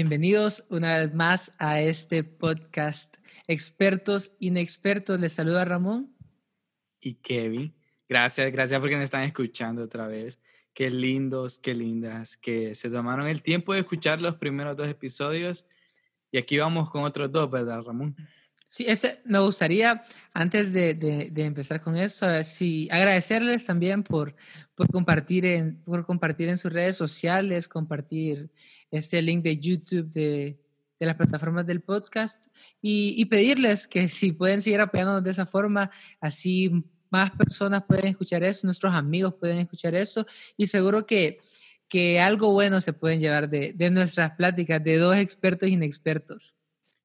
Bienvenidos 0.00 0.64
una 0.70 0.96
vez 0.96 1.12
más 1.12 1.54
a 1.58 1.78
este 1.82 2.24
podcast. 2.24 3.18
Expertos, 3.46 4.34
inexpertos, 4.40 5.20
les 5.20 5.34
saluda 5.34 5.66
Ramón. 5.66 6.16
Y 7.02 7.16
Kevin. 7.16 7.74
Gracias, 8.08 8.50
gracias 8.50 8.80
porque 8.80 8.94
nos 8.94 9.04
están 9.04 9.24
escuchando 9.24 9.82
otra 9.82 10.06
vez. 10.06 10.40
Qué 10.72 10.90
lindos, 10.90 11.58
qué 11.58 11.74
lindas, 11.74 12.38
que 12.38 12.74
se 12.74 12.88
tomaron 12.88 13.26
el 13.26 13.42
tiempo 13.42 13.74
de 13.74 13.80
escuchar 13.80 14.22
los 14.22 14.36
primeros 14.36 14.74
dos 14.74 14.88
episodios. 14.88 15.66
Y 16.32 16.38
aquí 16.38 16.56
vamos 16.56 16.88
con 16.88 17.02
otros 17.02 17.30
dos, 17.30 17.50
¿verdad, 17.50 17.82
Ramón? 17.82 18.16
Sí, 18.72 18.84
ese, 18.86 19.20
me 19.24 19.40
gustaría, 19.40 20.04
antes 20.32 20.72
de, 20.72 20.94
de, 20.94 21.44
empezar 21.44 21.80
con 21.80 21.96
eso, 21.96 22.26
sí, 22.44 22.88
agradecerles 22.92 23.66
también 23.66 24.04
por, 24.04 24.36
por, 24.76 24.88
compartir 24.92 25.44
en, 25.44 25.82
por 25.82 26.06
compartir 26.06 26.48
en 26.48 26.56
sus 26.56 26.72
redes 26.72 26.94
sociales, 26.94 27.66
compartir 27.66 28.48
este 28.92 29.22
link 29.22 29.42
de 29.42 29.58
YouTube 29.58 30.08
de, 30.12 30.60
de 31.00 31.06
las 31.06 31.16
plataformas 31.16 31.66
del 31.66 31.80
podcast 31.80 32.46
y, 32.80 33.16
y, 33.18 33.24
pedirles 33.24 33.88
que 33.88 34.08
si 34.08 34.30
pueden 34.30 34.62
seguir 34.62 34.80
apoyándonos 34.80 35.24
de 35.24 35.32
esa 35.32 35.46
forma, 35.46 35.90
así 36.20 36.70
más 37.10 37.32
personas 37.32 37.82
pueden 37.88 38.06
escuchar 38.06 38.44
eso, 38.44 38.68
nuestros 38.68 38.94
amigos 38.94 39.34
pueden 39.34 39.58
escuchar 39.58 39.96
eso 39.96 40.24
y 40.56 40.68
seguro 40.68 41.06
que, 41.06 41.40
que 41.88 42.20
algo 42.20 42.52
bueno 42.52 42.80
se 42.80 42.92
pueden 42.92 43.18
llevar 43.18 43.50
de, 43.50 43.72
de 43.72 43.90
nuestras 43.90 44.30
pláticas 44.36 44.84
de 44.84 44.96
dos 44.96 45.16
expertos 45.16 45.68
inexpertos. 45.68 46.59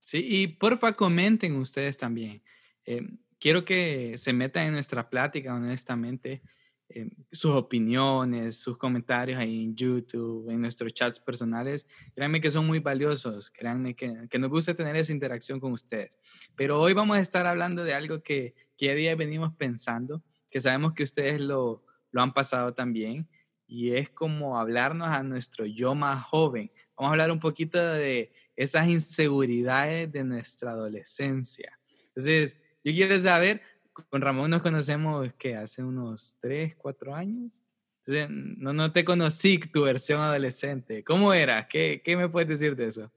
Sí, 0.05 0.26
y 0.27 0.48
porfa 0.48 0.94
comenten 0.94 1.56
ustedes 1.56 1.98
también. 1.98 2.44
Eh, 2.86 3.02
quiero 3.39 3.66
que 3.66 4.17
se 4.17 4.34
metan 4.34 4.67
en 4.67 4.73
nuestra 4.73 5.09
plática 5.09 5.56
honestamente 5.56 6.44
Em, 6.88 7.09
sus 7.31 7.52
opiniones, 7.52 8.59
sus 8.59 8.78
comentarios 8.78 9.39
ahí 9.39 9.64
en 9.64 9.76
YouTube, 9.76 10.50
en 10.52 10.61
nuestros 10.61 10.94
chats 10.94 11.20
personales. 11.20 11.88
Créanme 12.14 12.39
que 12.39 12.52
son 12.52 12.67
muy 12.67 12.80
valiosos, 12.80 13.50
créanme 13.50 13.95
que, 13.95 14.28
que 14.30 14.38
nos 14.38 14.52
gusta 14.52 14.76
tener 14.76 14.95
esa 14.95 15.11
interacción 15.11 15.59
con 15.59 15.72
ustedes. 15.72 16.20
Pero 16.56 16.80
hoy 16.80 16.94
vamos 16.94 17.17
a 17.17 17.22
estar 17.22 17.48
hablando 17.48 17.83
de 17.83 17.95
algo 17.95 18.22
que, 18.22 18.53
que 18.78 18.94
día 18.94 19.16
venimos 19.16 19.53
pensando, 19.56 20.23
que 20.52 20.59
sabemos 20.59 20.94
que 20.94 21.03
ustedes 21.03 21.42
lo, 21.42 21.83
lo 22.11 22.22
han 22.22 22.33
pasado 22.33 22.76
también, 22.76 23.28
y 23.67 23.94
es 23.94 24.11
como 24.11 24.59
hablarnos 24.59 25.08
a 25.08 25.23
nuestro 25.23 25.66
yo 25.66 25.95
más 25.95 26.23
joven. 26.23 26.72
Vamos 26.98 27.10
a 27.10 27.12
hablar 27.12 27.32
un 27.32 27.40
poquito 27.40 27.82
de 27.82 28.32
esas 28.56 28.88
inseguridades 28.88 30.12
de 30.12 30.24
nuestra 30.24 30.72
adolescencia. 30.72 31.78
Entonces, 32.08 32.58
yo 32.84 32.94
quiero 32.94 33.20
saber, 33.20 33.62
con 34.10 34.22
Ramón 34.22 34.52
nos 34.52 34.62
conocemos 34.62 35.32
que 35.38 35.56
hace 35.56 35.84
unos 35.84 36.38
3, 36.40 36.76
4 36.76 37.16
años. 37.16 37.62
Entonces, 38.06 38.30
no, 38.30 38.72
no 38.72 38.92
te 38.92 39.04
conocí 39.04 39.58
tu 39.58 39.84
versión 39.84 40.22
adolescente. 40.22 41.04
¿Cómo 41.04 41.34
era? 41.34 41.68
¿Qué, 41.68 42.02
qué 42.04 42.16
me 42.16 42.30
puedes 42.30 42.48
decir 42.48 42.76
de 42.76 42.88
eso? 42.88 43.12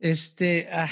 Este, 0.00 0.68
ah, 0.72 0.90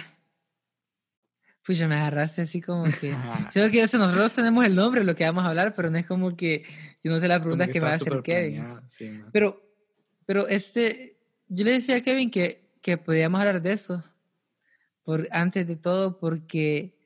pues 1.67 1.79
ya 1.79 1.89
me 1.89 1.97
agarraste 1.97 2.43
así 2.43 2.61
como 2.61 2.85
que. 2.85 3.13
Creo 3.53 3.71
que 3.71 3.81
nosotros 3.81 4.35
tenemos 4.35 4.65
el 4.65 4.77
nombre 4.77 5.03
lo 5.03 5.17
que 5.17 5.25
vamos 5.25 5.45
a 5.45 5.49
hablar, 5.49 5.75
pero 5.75 5.91
no 5.91 5.99
es 5.99 6.07
como 6.07 6.37
que 6.37 6.65
yo 7.03 7.11
no 7.11 7.19
sé 7.19 7.27
la 7.27 7.41
pregunta 7.41 7.67
que, 7.67 7.73
que 7.73 7.81
va 7.81 7.91
a 7.91 7.95
hacer 7.95 8.23
Kevin. 8.23 8.81
Pero, 9.33 9.61
pero 10.25 10.47
este, 10.47 11.16
yo 11.49 11.65
le 11.65 11.73
decía 11.73 11.97
a 11.97 12.01
Kevin 12.01 12.31
que, 12.31 12.71
que 12.81 12.97
podíamos 12.99 13.41
hablar 13.41 13.63
de 13.63 13.73
eso. 13.73 14.03
Por, 15.05 15.29
antes 15.31 15.67
de 15.67 15.77
todo, 15.77 16.19
porque, 16.19 16.99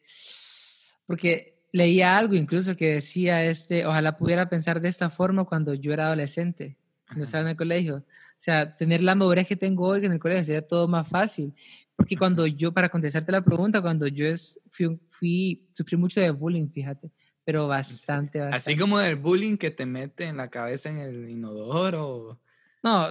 porque 1.06 1.60
leía 1.72 2.16
algo 2.16 2.34
incluso 2.34 2.77
que 2.77 2.94
decía, 2.94 3.44
este, 3.44 3.87
ojalá 3.87 4.16
pudiera 4.16 4.48
pensar 4.48 4.81
de 4.81 4.88
esta 4.88 5.10
forma 5.10 5.44
cuando 5.44 5.75
yo 5.75 5.92
era 5.92 6.06
adolescente, 6.06 6.78
cuando 7.06 7.25
estaba 7.25 7.42
en 7.42 7.50
el 7.50 7.56
colegio. 7.56 7.97
O 7.97 8.42
sea, 8.42 8.76
tener 8.76 9.03
la 9.03 9.14
madurez 9.14 9.47
que 9.47 9.56
tengo 9.56 9.87
hoy 9.87 10.04
en 10.04 10.12
el 10.12 10.19
colegio 10.19 10.44
sería 10.44 10.66
todo 10.66 10.88
más 10.88 11.06
fácil. 11.06 11.54
Porque 11.94 12.16
cuando 12.16 12.47
yo, 12.47 12.72
para 12.72 12.88
contestarte 12.88 13.31
la 13.31 13.44
pregunta, 13.44 13.82
cuando 13.82 14.06
yo 14.06 14.26
es, 14.26 14.59
fui, 14.70 14.98
fui, 15.10 15.69
sufrí 15.72 15.98
mucho 15.98 16.22
de 16.22 16.31
bullying, 16.31 16.69
fíjate, 16.70 17.10
pero 17.44 17.69
bastante, 17.69 18.41
bastante. 18.41 18.56
Así 18.56 18.76
como 18.78 18.98
del 18.98 19.16
bullying 19.16 19.59
que 19.59 19.70
te 19.70 19.84
mete 19.84 20.25
en 20.25 20.38
la 20.38 20.48
cabeza 20.48 20.88
en 20.88 20.98
el 20.98 21.28
inodoro. 21.28 22.41
No, 22.82 23.08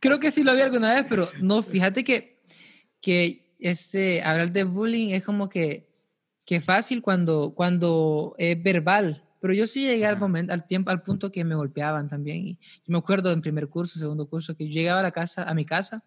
creo 0.00 0.18
que 0.18 0.30
sí 0.30 0.42
lo 0.42 0.54
vi 0.54 0.62
alguna 0.62 0.94
vez, 0.94 1.06
pero 1.08 1.28
no, 1.40 1.62
fíjate 1.62 2.02
que, 2.02 2.42
que 3.00 3.54
este, 3.58 4.22
hablar 4.22 4.50
de 4.50 4.64
bullying 4.64 5.10
es 5.10 5.24
como 5.24 5.48
que 5.48 5.90
que 6.50 6.60
fácil 6.60 7.00
cuando, 7.00 7.54
cuando 7.54 8.34
es 8.36 8.60
verbal. 8.60 9.24
Pero 9.40 9.54
yo 9.54 9.68
sí 9.68 9.86
llegué 9.86 10.04
al 10.04 10.18
momento, 10.18 10.52
al 10.52 10.66
tiempo, 10.66 10.90
al 10.90 11.00
punto 11.00 11.30
que 11.30 11.44
me 11.44 11.54
golpeaban 11.54 12.08
también. 12.08 12.38
Y 12.38 12.54
yo 12.54 12.86
me 12.88 12.98
acuerdo 12.98 13.30
en 13.30 13.40
primer 13.40 13.68
curso, 13.68 14.00
segundo 14.00 14.28
curso, 14.28 14.56
que 14.56 14.66
yo 14.66 14.72
llegaba 14.72 14.98
a 14.98 15.04
la 15.04 15.12
casa, 15.12 15.44
a 15.44 15.54
mi 15.54 15.64
casa, 15.64 16.04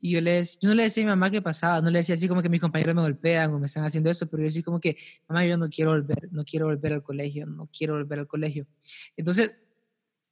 y 0.00 0.12
yo, 0.12 0.20
les, 0.20 0.60
yo 0.60 0.68
no 0.68 0.76
le 0.76 0.84
decía 0.84 1.02
a 1.02 1.06
mi 1.06 1.10
mamá 1.10 1.32
qué 1.32 1.42
pasaba, 1.42 1.80
no 1.80 1.90
le 1.90 1.98
decía 1.98 2.14
así 2.14 2.28
como 2.28 2.42
que 2.42 2.48
mis 2.48 2.60
compañeros 2.60 2.94
me 2.94 3.02
golpean 3.02 3.52
o 3.52 3.58
me 3.58 3.66
están 3.66 3.84
haciendo 3.84 4.08
eso, 4.08 4.28
pero 4.28 4.44
yo 4.44 4.46
decía 4.46 4.62
como 4.62 4.78
que, 4.78 4.96
mamá, 5.26 5.44
yo 5.44 5.58
no 5.58 5.68
quiero 5.68 5.90
volver, 5.90 6.28
no 6.30 6.44
quiero 6.44 6.66
volver 6.66 6.92
al 6.92 7.02
colegio, 7.02 7.44
no 7.44 7.68
quiero 7.76 7.94
volver 7.94 8.20
al 8.20 8.28
colegio. 8.28 8.68
Entonces, 9.16 9.50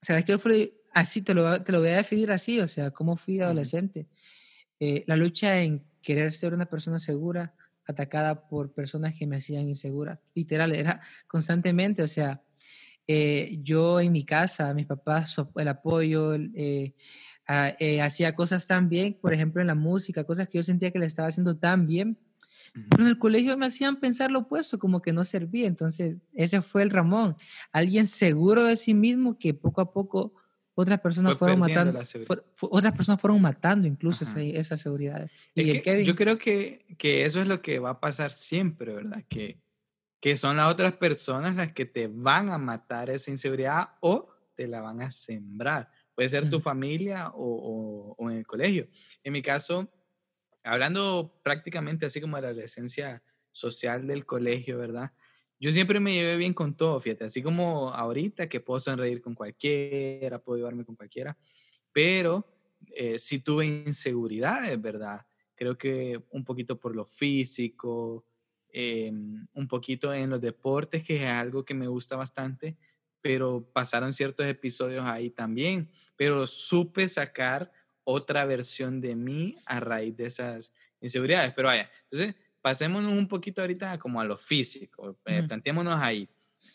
¿sabes 0.01 0.25
qué 0.25 0.39
fue? 0.39 0.75
Así, 0.95 1.23
te 1.23 1.35
lo, 1.35 1.63
te 1.63 1.73
lo 1.73 1.81
voy 1.81 1.91
a 1.91 1.97
definir 1.97 2.31
así, 2.33 2.61
o 2.61 2.69
sea, 2.69 2.91
cómo 2.91 3.17
fui 3.17 3.41
adolescente. 3.41 4.09
Eh, 4.81 5.05
la 5.07 5.17
lucha 5.17 5.61
en 5.61 5.85
querer 6.03 6.33
ser 6.33 6.55
una 6.55 6.67
persona 6.67 6.99
segura, 6.99 7.55
atacada 7.87 8.47
por 8.49 8.73
personas 8.73 9.15
que 9.19 9.27
me 9.27 9.37
hacían 9.37 9.67
insegura. 9.67 10.21
Literal, 10.35 10.75
era 10.75 11.01
constantemente, 11.27 12.03
o 12.03 12.09
sea, 12.09 12.43
eh, 13.07 13.59
yo 13.63 14.01
en 14.01 14.13
mi 14.13 14.25
casa, 14.25 14.75
mis 14.75 14.87
papás, 14.87 15.35
el 15.57 15.69
apoyo, 15.69 16.35
eh, 16.35 16.95
eh, 17.79 18.03
hacía 18.03 18.35
cosas 18.35 18.67
tan 18.67 18.91
bien, 18.91 19.19
por 19.21 19.33
ejemplo, 19.33 19.63
en 19.63 19.67
la 19.67 19.75
música, 19.75 20.25
cosas 20.25 20.47
que 20.49 20.59
yo 20.59 20.63
sentía 20.63 20.91
que 20.91 20.99
le 20.99 21.07
estaba 21.07 21.29
haciendo 21.29 21.57
tan 21.57 21.87
bien, 21.87 22.19
pero 22.91 23.03
en 23.03 23.09
el 23.09 23.19
colegio 23.19 23.56
me 23.56 23.67
hacían 23.67 23.97
pensar 23.97 24.31
lo 24.31 24.41
opuesto, 24.41 24.79
como 24.79 25.01
que 25.03 25.12
no 25.12 25.25
servía. 25.25 25.67
Entonces, 25.67 26.17
ese 26.34 26.62
fue 26.62 26.83
el 26.83 26.91
Ramón, 26.91 27.37
alguien 27.73 28.06
seguro 28.06 28.65
de 28.65 28.77
sí 28.77 28.95
mismo 28.95 29.39
que 29.39 29.55
poco 29.55 29.81
a 29.81 29.93
poco 29.93 30.34
otras 30.81 31.01
personas 31.01 31.37
fueron 31.37 31.59
matando, 31.59 31.99
otras 32.61 32.93
personas 32.93 33.21
fueron 33.21 33.43
matando 33.43 33.89
incluso 33.89 34.25
esa, 34.37 34.77
seguridad. 34.77 35.29
Y 35.53 36.05
Yo 36.05 36.15
creo 36.15 36.39
que, 36.39 36.87
que, 36.97 37.25
eso 37.25 37.41
es 37.43 37.49
lo 37.49 37.61
que 37.62 37.81
va 37.81 37.91
a 37.91 38.01
pasar 38.01 38.31
siempre, 38.31 38.93
¿verdad? 38.93 39.25
Que, 39.29 39.59
que 40.21 40.37
son 40.37 40.56
las 40.56 40.71
otras 40.71 40.93
personas 40.93 41.56
las 41.56 41.73
que 41.73 41.85
te 41.85 42.06
van 42.06 42.50
a 42.50 42.59
matar 42.59 43.11
esa 43.11 43.33
inseguridad 43.33 43.89
o 44.00 44.29
te 44.55 44.69
la 44.69 44.81
van 44.81 45.03
a 45.03 45.11
sembrar. 45.11 45.91
Puede 46.15 46.29
ser 46.29 46.49
tu 46.49 46.61
familia 46.61 47.31
o, 47.35 48.15
o, 48.17 48.31
en 48.31 48.39
el 48.39 48.47
colegio. 48.47 48.85
En 49.25 49.33
mi 49.33 49.43
caso, 49.43 49.89
hablando 50.65 51.41
prácticamente 51.43 52.07
así 52.07 52.21
como 52.21 52.37
de 52.37 52.43
la 52.43 52.49
adolescencia 52.49 53.23
social 53.53 54.07
del 54.07 54.27
colegio, 54.27 54.79
¿verdad? 54.79 55.13
yo 55.61 55.71
siempre 55.71 56.01
me 56.01 56.13
llevé 56.13 56.37
bien 56.37 56.55
con 56.55 56.77
todo, 56.77 57.01
fíjate, 57.01 57.25
así 57.25 57.43
como 57.43 57.91
ahorita 57.91 58.49
que 58.49 58.61
puedo 58.61 58.79
sonreír 58.79 59.21
con 59.21 59.35
cualquiera, 59.35 60.39
puedo 60.39 60.59
llevarme 60.59 60.85
con 60.85 60.95
cualquiera, 60.95 61.37
pero 61.93 62.47
eh, 62.95 63.19
sí 63.19 63.41
tuve 63.41 63.67
inseguridades, 63.67 64.81
¿verdad? 64.81 65.27
Creo 65.57 65.77
que 65.77 66.23
un 66.31 66.45
poquito 66.45 66.79
por 66.79 66.95
lo 66.95 67.05
físico, 67.05 68.25
em, 68.71 69.47
un 69.53 69.67
poquito 69.67 70.15
en 70.15 70.31
los 70.31 70.41
deportes, 70.41 71.03
que 71.03 71.17
es 71.17 71.29
algo 71.29 71.65
que 71.65 71.75
me 71.75 71.89
gusta 71.89 72.15
bastante, 72.15 72.77
pero 73.21 73.69
pasaron 73.73 74.13
ciertos 74.13 74.47
episodios 74.47 75.05
ahí 75.07 75.31
también, 75.31 75.91
pero 76.15 76.47
supe 76.47 77.09
sacar 77.09 77.73
otra 78.11 78.47
versión 78.47 79.03
de 79.03 79.15
mí 79.15 79.55
a 79.67 79.81
raíz 79.81 80.17
de 80.17 80.25
esas 80.25 80.73
inseguridades, 80.99 81.53
pero 81.53 81.69
vaya, 81.69 81.91
entonces 82.05 82.35
pasémonos 82.62 83.12
un 83.12 83.29
poquito 83.29 83.61
ahorita 83.61 83.99
como 83.99 84.19
a 84.19 84.25
lo 84.25 84.35
físico, 84.35 85.19
eh, 85.27 85.43
planteémonos 85.43 86.00
ahí. 86.00 86.27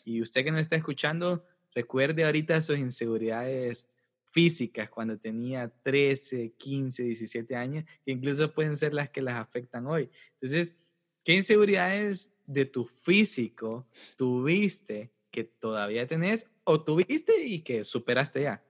Y 0.04 0.22
usted 0.22 0.44
que 0.44 0.52
nos 0.52 0.60
está 0.60 0.76
escuchando, 0.76 1.44
recuerde 1.74 2.24
ahorita 2.24 2.60
sus 2.60 2.78
inseguridades 2.78 3.88
físicas 4.30 4.88
cuando 4.88 5.18
tenía 5.18 5.72
13, 5.82 6.52
15, 6.56 7.02
17 7.02 7.56
años, 7.56 7.84
que 8.04 8.12
incluso 8.12 8.54
pueden 8.54 8.76
ser 8.76 8.94
las 8.94 9.10
que 9.10 9.20
las 9.20 9.34
afectan 9.34 9.88
hoy. 9.88 10.08
Entonces, 10.34 10.76
¿qué 11.24 11.34
inseguridades 11.34 12.32
de 12.46 12.64
tu 12.64 12.84
físico 12.84 13.84
tuviste 14.16 15.10
que 15.32 15.42
todavía 15.42 16.06
tenés 16.06 16.48
o 16.62 16.80
tuviste 16.80 17.44
y 17.44 17.58
que 17.62 17.82
superaste 17.82 18.42
ya? 18.42 18.62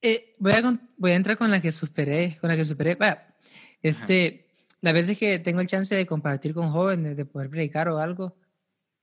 Eh, 0.00 0.36
voy, 0.38 0.52
a, 0.52 0.80
voy 0.96 1.10
a 1.10 1.16
entrar 1.16 1.36
con 1.36 1.50
la 1.50 1.60
que 1.60 1.72
superé, 1.72 2.38
con 2.40 2.48
la 2.48 2.56
que 2.56 2.64
superé. 2.64 2.96
este, 3.82 4.48
las 4.80 4.94
veces 4.94 5.18
que 5.18 5.38
tengo 5.38 5.60
el 5.60 5.66
chance 5.66 5.94
de 5.94 6.06
compartir 6.06 6.54
con 6.54 6.70
jóvenes, 6.70 7.16
de 7.16 7.24
poder 7.24 7.50
predicar 7.50 7.88
o 7.88 7.98
algo, 7.98 8.36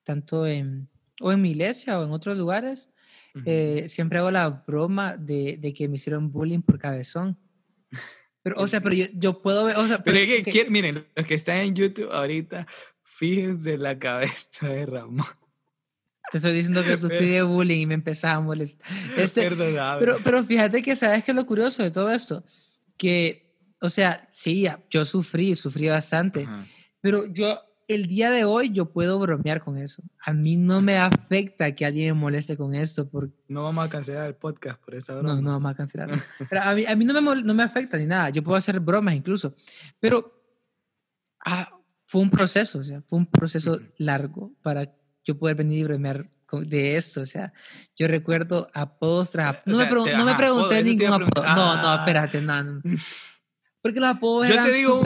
tanto 0.03 0.47
en, 0.47 0.89
o 1.19 1.31
en 1.31 1.41
mi 1.41 1.51
iglesia 1.51 1.99
o 1.99 2.05
en 2.05 2.11
otros 2.11 2.37
lugares, 2.37 2.89
eh, 3.45 3.87
siempre 3.89 4.19
hago 4.19 4.31
la 4.31 4.49
broma 4.49 5.17
de, 5.17 5.57
de, 5.57 5.73
que 5.73 5.89
me 5.89 5.95
hicieron 5.95 6.31
bullying 6.31 6.61
por 6.61 6.79
cabezón. 6.79 7.37
Pero, 8.41 8.61
o 8.61 8.67
sea, 8.67 8.79
pero 8.79 8.95
yo, 8.95 9.05
yo 9.13 9.41
puedo 9.41 9.65
ver, 9.65 9.75
o 9.75 9.87
sea, 9.87 10.03
pero, 10.03 10.17
que, 10.17 10.67
miren, 10.69 11.05
los 11.15 11.25
que 11.25 11.33
están 11.33 11.57
en 11.57 11.75
YouTube 11.75 12.11
ahorita, 12.11 12.65
fíjense 13.01 13.77
la 13.77 13.97
cabeza 13.99 14.69
de 14.69 14.85
Ramón. 14.85 15.25
Te 16.31 16.37
estoy 16.37 16.53
diciendo 16.53 16.83
que 16.83 16.97
sufrí 16.97 17.29
de 17.29 17.43
bullying 17.43 17.81
y 17.81 17.85
me 17.85 17.93
empezaba 17.93 18.35
a 18.35 18.41
molestar. 18.41 18.85
Este, 19.17 19.49
pero, 19.49 20.17
pero 20.23 20.43
fíjate 20.43 20.81
que, 20.81 20.95
¿sabes 20.95 21.23
qué 21.23 21.31
es 21.31 21.35
lo 21.35 21.45
curioso 21.45 21.83
de 21.83 21.91
todo 21.91 22.11
esto? 22.11 22.43
Que 22.97 23.45
o 23.81 23.89
sea, 23.89 24.27
sí, 24.31 24.67
yo 24.89 25.05
sufrí, 25.05 25.55
sufrí 25.55 25.89
bastante, 25.89 26.47
pero 27.01 27.25
yo 27.31 27.59
el 27.87 28.07
día 28.07 28.31
de 28.31 28.43
hoy 28.43 28.71
yo 28.71 28.91
puedo 28.91 29.19
bromear 29.19 29.63
con 29.63 29.77
eso. 29.77 30.01
A 30.25 30.33
mí 30.33 30.57
no 30.57 30.81
me 30.81 30.97
afecta 30.97 31.73
que 31.75 31.85
alguien 31.85 32.15
me 32.15 32.19
moleste 32.19 32.57
con 32.57 32.73
esto. 32.73 33.07
Porque... 33.07 33.35
No 33.47 33.63
vamos 33.63 33.85
a 33.85 33.89
cancelar 33.89 34.27
el 34.27 34.35
podcast 34.35 34.81
por 34.81 34.95
esa 34.95 35.13
broma. 35.13 35.35
No, 35.35 35.41
no 35.41 35.51
vamos 35.51 35.71
a 35.71 35.75
cancelar. 35.75 36.09
a 36.61 36.73
mí, 36.73 36.85
a 36.85 36.95
mí 36.95 37.05
no, 37.05 37.21
me, 37.21 37.43
no 37.43 37.53
me 37.53 37.63
afecta 37.63 37.97
ni 37.97 38.05
nada. 38.05 38.29
Yo 38.29 38.43
puedo 38.43 38.57
hacer 38.57 38.79
bromas 38.79 39.13
incluso. 39.13 39.55
Pero 39.99 40.33
ah, 41.45 41.79
fue 42.05 42.21
un 42.21 42.31
proceso, 42.31 42.79
o 42.79 42.83
sea, 42.83 43.03
fue 43.07 43.19
un 43.19 43.27
proceso 43.27 43.79
largo 43.99 44.51
para 44.63 44.91
yo 45.25 45.37
poder 45.37 45.57
venir 45.57 45.79
y 45.79 45.83
bromear 45.83 46.25
de 46.51 46.95
esto. 46.95 47.21
O 47.21 47.25
sea, 47.25 47.51
yo 47.95 48.07
recuerdo 48.07 48.69
apodos 48.73 49.31
tras 49.31 49.61
No, 49.65 49.77
me, 49.77 49.85
no 49.89 50.25
me 50.25 50.35
pregunté 50.35 50.83
ningún 50.83 51.07
apodo. 51.07 51.43
No, 51.43 51.75
no, 51.75 51.89
ah. 51.89 51.95
espérate, 51.99 52.41
no. 52.41 52.81
Porque 53.81 53.99
los 53.99 54.09
apodos 54.09 54.47
yo 54.47 54.63
Te 54.63 54.71
digo, 54.71 55.01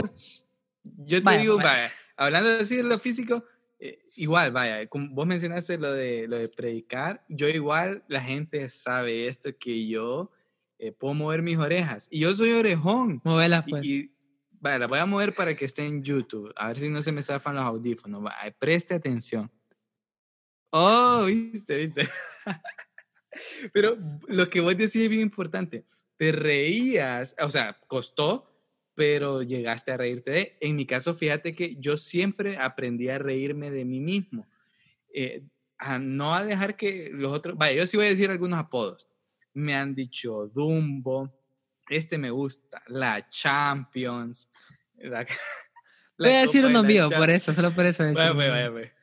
Yo 0.83 1.23
te 1.23 1.37
digo, 1.39 1.57
vaya 1.57 1.91
hablando 2.19 2.49
así 2.59 2.75
de 2.75 2.83
lo 2.83 2.99
físico, 2.99 3.45
eh, 3.79 3.99
igual, 4.17 4.51
vaya, 4.51 4.85
como 4.87 5.09
vos 5.09 5.25
mencionaste 5.25 5.77
lo 5.77 5.93
de, 5.93 6.27
lo 6.27 6.37
de 6.37 6.49
predicar, 6.49 7.23
yo 7.29 7.47
igual, 7.47 8.03
la 8.07 8.21
gente 8.21 8.67
sabe 8.67 9.27
esto, 9.27 9.57
que 9.57 9.87
yo 9.87 10.29
eh, 10.77 10.91
puedo 10.91 11.13
mover 11.13 11.41
mis 11.41 11.57
orejas. 11.57 12.07
Y 12.11 12.19
yo 12.19 12.33
soy 12.33 12.51
orejón. 12.51 13.21
Movelas, 13.23 13.63
pues. 13.67 13.85
Y, 13.85 14.11
vaya, 14.59 14.79
la 14.79 14.87
voy 14.87 14.99
a 14.99 15.05
mover 15.05 15.33
para 15.33 15.55
que 15.55 15.65
esté 15.65 15.85
en 15.85 16.03
YouTube. 16.03 16.53
A 16.57 16.67
ver 16.67 16.77
si 16.77 16.89
no 16.89 17.01
se 17.01 17.13
me 17.13 17.23
zafan 17.23 17.55
los 17.55 17.63
audífonos. 17.63 18.21
Vaya, 18.21 18.53
preste 18.59 18.93
atención. 18.93 19.49
Oh, 20.71 21.25
viste, 21.25 21.75
viste. 21.75 22.07
Pero 23.73 23.97
lo 24.27 24.49
que 24.49 24.61
vos 24.61 24.77
decís 24.77 24.97
es 24.97 25.09
bien 25.09 25.21
importante. 25.21 25.85
Te 26.17 26.31
reías, 26.31 27.35
o 27.39 27.49
sea, 27.49 27.79
costó, 27.87 28.45
pero 28.93 29.41
llegaste 29.41 29.93
a 29.93 29.97
reírte 29.97 30.31
de. 30.31 30.57
En 30.59 30.75
mi 30.75 30.85
caso, 30.85 31.15
fíjate 31.15 31.55
que 31.55 31.77
yo 31.79 31.95
siempre 31.95 32.57
aprendí 32.57 33.07
a 33.07 33.17
reírme 33.17 33.71
de 33.71 33.85
mí 33.85 34.01
mismo. 34.01 34.45
Eh, 35.13 35.43
a 35.77 35.97
no 35.97 36.35
a 36.35 36.43
dejar 36.43 36.75
que 36.75 37.09
los 37.13 37.31
otros, 37.31 37.57
vaya, 37.57 37.77
yo 37.77 37.87
sí 37.87 37.95
voy 37.95 38.07
a 38.07 38.09
decir 38.09 38.29
algunos 38.29 38.59
apodos. 38.59 39.07
Me 39.53 39.73
han 39.73 39.95
dicho 39.95 40.47
Dumbo, 40.47 41.33
este 41.89 42.17
me 42.17 42.29
gusta, 42.29 42.83
la 42.87 43.29
Champions. 43.29 44.51
La, 44.97 45.25
voy 46.17 46.31
a 46.31 46.41
decir 46.41 46.65
uno 46.65 46.83
mío, 46.83 47.09
por 47.09 47.29
eso, 47.29 47.53
solo 47.53 47.71
por 47.71 47.85
eso. 47.85 48.03
Vaya, 48.03 48.33
vaya, 48.33 48.69
vaya. 48.69 48.93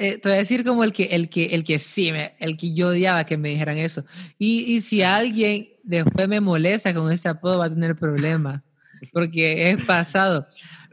Eh, 0.00 0.16
te 0.16 0.30
voy 0.30 0.36
a 0.36 0.38
decir 0.38 0.64
como 0.64 0.82
el 0.82 0.94
que, 0.94 1.04
el 1.04 1.28
que, 1.28 1.46
el 1.46 1.62
que 1.62 1.78
sí, 1.78 2.10
me, 2.10 2.34
el 2.38 2.56
que 2.56 2.72
yo 2.72 2.88
odiaba 2.88 3.24
que 3.24 3.36
me 3.36 3.50
dijeran 3.50 3.76
eso. 3.76 4.06
Y, 4.38 4.74
y 4.74 4.80
si 4.80 5.02
alguien 5.02 5.68
después 5.82 6.26
me 6.26 6.40
molesta 6.40 6.94
con 6.94 7.12
ese 7.12 7.28
apodo, 7.28 7.58
va 7.58 7.66
a 7.66 7.70
tener 7.70 7.94
problemas 7.96 8.66
porque 9.12 9.70
es 9.70 9.84
pasado. 9.84 10.46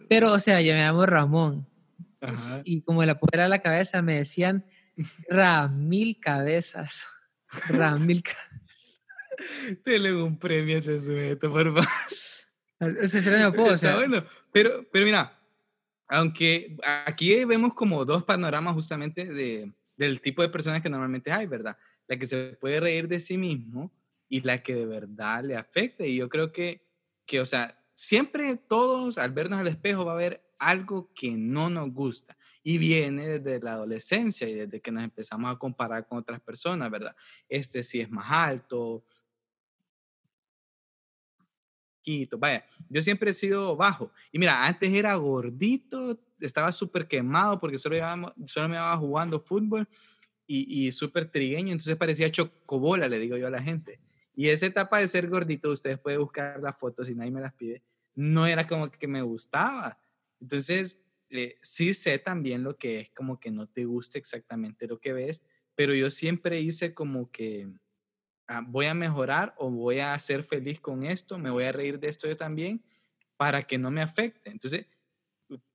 Pero, 0.10 0.34
o 0.34 0.40
sea, 0.40 0.62
yo 0.62 0.74
me 0.74 0.80
llamo 0.80 1.06
Ramón. 1.06 1.68
Y 2.64 2.82
como 2.82 3.04
la 3.06 3.20
puera 3.20 3.46
a 3.46 3.50
la 3.50 3.62
cabeza, 3.62 4.02
me 4.02 4.16
decían 4.16 4.66
Ramil 5.30 6.20
Cabezas. 6.20 7.06
Ramil 7.70 8.24
Cabezas. 8.24 8.48
Dele 9.86 10.14
un 10.14 10.38
premio 10.38 10.78
a 10.78 10.80
ese 10.80 11.00
sujeto, 11.00 11.52
por 11.52 11.74
favor. 11.74 12.98
Ese 13.02 13.22
será 13.22 13.38
mi 13.38 13.44
apodo, 13.44 13.74
o 13.74 13.78
sea. 13.78 13.96
bueno, 13.96 14.26
pero, 14.52 14.86
pero 14.92 15.06
mira, 15.06 15.37
aunque 16.08 16.78
aquí 17.06 17.44
vemos 17.46 17.74
como 17.74 18.06
dos 18.06 18.24
panoramas 18.24 18.74
justamente 18.74 19.26
de, 19.26 19.74
del 19.96 20.22
tipo 20.22 20.42
de 20.42 20.50
personas 20.50 20.82
que 20.82 20.90
normalmente 20.90 21.32
hay, 21.32 21.46
¿verdad? 21.46 21.78
La 22.08 22.18
que 22.18 22.26
se 22.26 22.58
puede 22.60 22.80
reír 22.80 23.08
de 23.08 23.20
sí 23.20 23.38
mismo 23.38 23.92
y 24.30 24.42
la 24.42 24.62
que 24.62 24.76
de 24.76 24.86
verdad 24.86 25.44
le 25.44 25.56
afecta. 25.56 26.06
Y 26.06 26.18
yo 26.18 26.30
creo 26.30 26.52
que, 26.52 26.88
que 27.26 27.42
o 27.42 27.46
sea, 27.46 27.84
siempre 27.96 28.56
todos 28.56 29.18
al 29.18 29.32
vernos 29.32 29.60
al 29.60 29.68
espejo 29.68 30.06
va 30.06 30.14
a 30.14 30.16
haber 30.16 30.44
algo 30.60 31.12
que 31.14 31.32
no 31.32 31.70
nos 31.70 31.92
gusta 31.92 32.38
y 32.64 32.78
viene 32.78 33.40
desde 33.40 33.64
la 33.64 33.74
adolescencia 33.74 34.48
y 34.48 34.54
desde 34.54 34.82
que 34.82 34.92
nos 34.92 35.04
empezamos 35.04 35.52
a 35.52 35.58
comparar 35.58 36.08
con 36.08 36.18
otras 36.18 36.40
personas, 36.42 36.92
¿verdad? 36.92 37.16
Este 37.48 37.82
sí 37.84 38.02
es 38.02 38.10
más 38.10 38.26
alto. 38.30 39.06
Vaya, 42.38 42.66
yo 42.90 43.02
siempre 43.02 43.32
he 43.32 43.34
sido 43.34 43.76
bajo. 43.76 44.12
Y 44.32 44.40
mira, 44.40 44.66
antes 44.66 44.94
era 44.94 45.16
gordito, 45.16 46.20
estaba 46.40 46.72
súper 46.72 47.08
quemado 47.08 47.60
porque 47.60 47.78
solo, 47.78 47.98
solo 48.46 48.70
me 48.70 48.76
iba 48.76 48.98
jugando 48.98 49.40
fútbol 49.40 49.88
y, 50.46 50.88
y 50.88 50.92
súper 50.92 51.30
trigueño, 51.30 51.74
entonces 51.74 51.96
parecía 51.98 52.32
chocobola, 52.32 53.10
le 53.10 53.20
digo 53.20 53.36
yo 53.36 53.48
a 53.48 53.52
la 53.52 53.62
gente. 53.62 54.00
Y 54.36 54.50
esa 54.50 54.68
etapa 54.68 55.00
de 55.00 55.08
ser 55.08 55.28
gordito, 55.28 55.70
ustedes 55.72 56.00
pueden 56.00 56.22
buscar 56.22 56.62
las 56.62 56.78
fotos 56.78 57.08
si 57.08 57.16
nadie 57.16 57.32
me 57.32 57.42
las 57.42 57.54
pide, 57.54 57.82
no 58.16 58.48
era 58.48 58.66
como 58.68 58.90
que 58.90 59.08
me 59.08 59.22
gustaba. 59.22 60.00
Entonces, 60.40 61.02
eh, 61.30 61.58
sí 61.62 61.94
sé 61.94 62.20
también 62.20 62.64
lo 62.64 62.76
que 62.76 63.02
es 63.02 63.10
como 63.12 63.40
que 63.40 63.52
no 63.52 63.68
te 63.68 63.86
gusta 63.86 64.18
exactamente 64.18 64.88
lo 64.88 65.00
que 65.00 65.12
ves, 65.12 65.44
pero 65.76 65.94
yo 65.94 66.10
siempre 66.10 66.62
hice 66.62 66.94
como 66.94 67.32
que 67.32 67.68
voy 68.68 68.86
a 68.86 68.94
mejorar 68.94 69.54
o 69.58 69.70
voy 69.70 70.00
a 70.00 70.18
ser 70.20 70.44
feliz 70.44 70.80
con 70.80 71.04
esto, 71.04 71.38
me 71.38 71.50
voy 71.50 71.66
a 71.66 71.72
reír 71.72 72.00
de 72.00 72.08
esto 72.08 72.28
yo 72.28 72.38
también 72.38 72.84
para 73.36 73.64
que 73.64 73.78
no 73.78 73.92
me 73.92 74.02
afecte. 74.02 74.50
Entonces, 74.50 74.88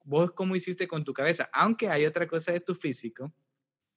vos 0.04 0.32
cómo 0.32 0.56
hiciste 0.56 0.88
con 0.88 1.04
tu 1.04 1.12
cabeza, 1.12 1.48
aunque 1.52 1.88
hay 1.88 2.06
otra 2.06 2.26
cosa 2.26 2.52
de 2.52 2.60
tu 2.60 2.74
físico 2.74 3.32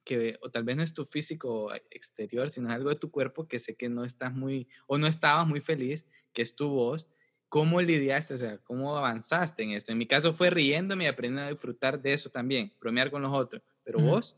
que 0.04 0.38
o 0.42 0.51
tal 0.51 0.63
vez 0.63 0.77
no 0.77 0.83
es 0.83 0.94
tu 0.94 1.04
físico 1.04 1.74
exterior, 1.89 2.50
sino 2.50 2.72
algo 2.72 2.89
de 2.89 2.95
tu 2.95 3.10
cuerpo 3.10 3.48
que 3.48 3.60
sé 3.60 3.75
que 3.75 3.89
no 3.89 4.06
estás 4.06 4.33
muy 4.33 4.68
o 4.86 4.98
no 4.98 5.07
estabas 5.07 5.48
muy 5.48 5.62
feliz, 5.62 6.06
que 6.31 6.44
es 6.44 6.56
tu 6.56 6.69
voz. 6.69 7.10
¿Cómo 7.50 7.81
lidiaste? 7.81 8.36
O 8.36 8.38
sea, 8.38 8.57
¿cómo 8.60 8.95
avanzaste 8.98 9.63
en 9.63 9.72
esto? 9.72 9.92
En 9.92 9.98
mi 9.98 10.06
caso 10.06 10.33
fue 10.33 10.50
riéndome 10.50 11.06
y 11.06 11.07
aprendiendo 11.07 11.48
a 11.48 11.50
disfrutar 11.50 12.01
de 12.01 12.13
eso 12.13 12.30
también, 12.30 12.74
bromear 12.80 13.10
con 13.10 13.22
los 13.22 13.33
otros. 13.33 13.63
Pero 13.83 14.00
vos. 14.00 14.38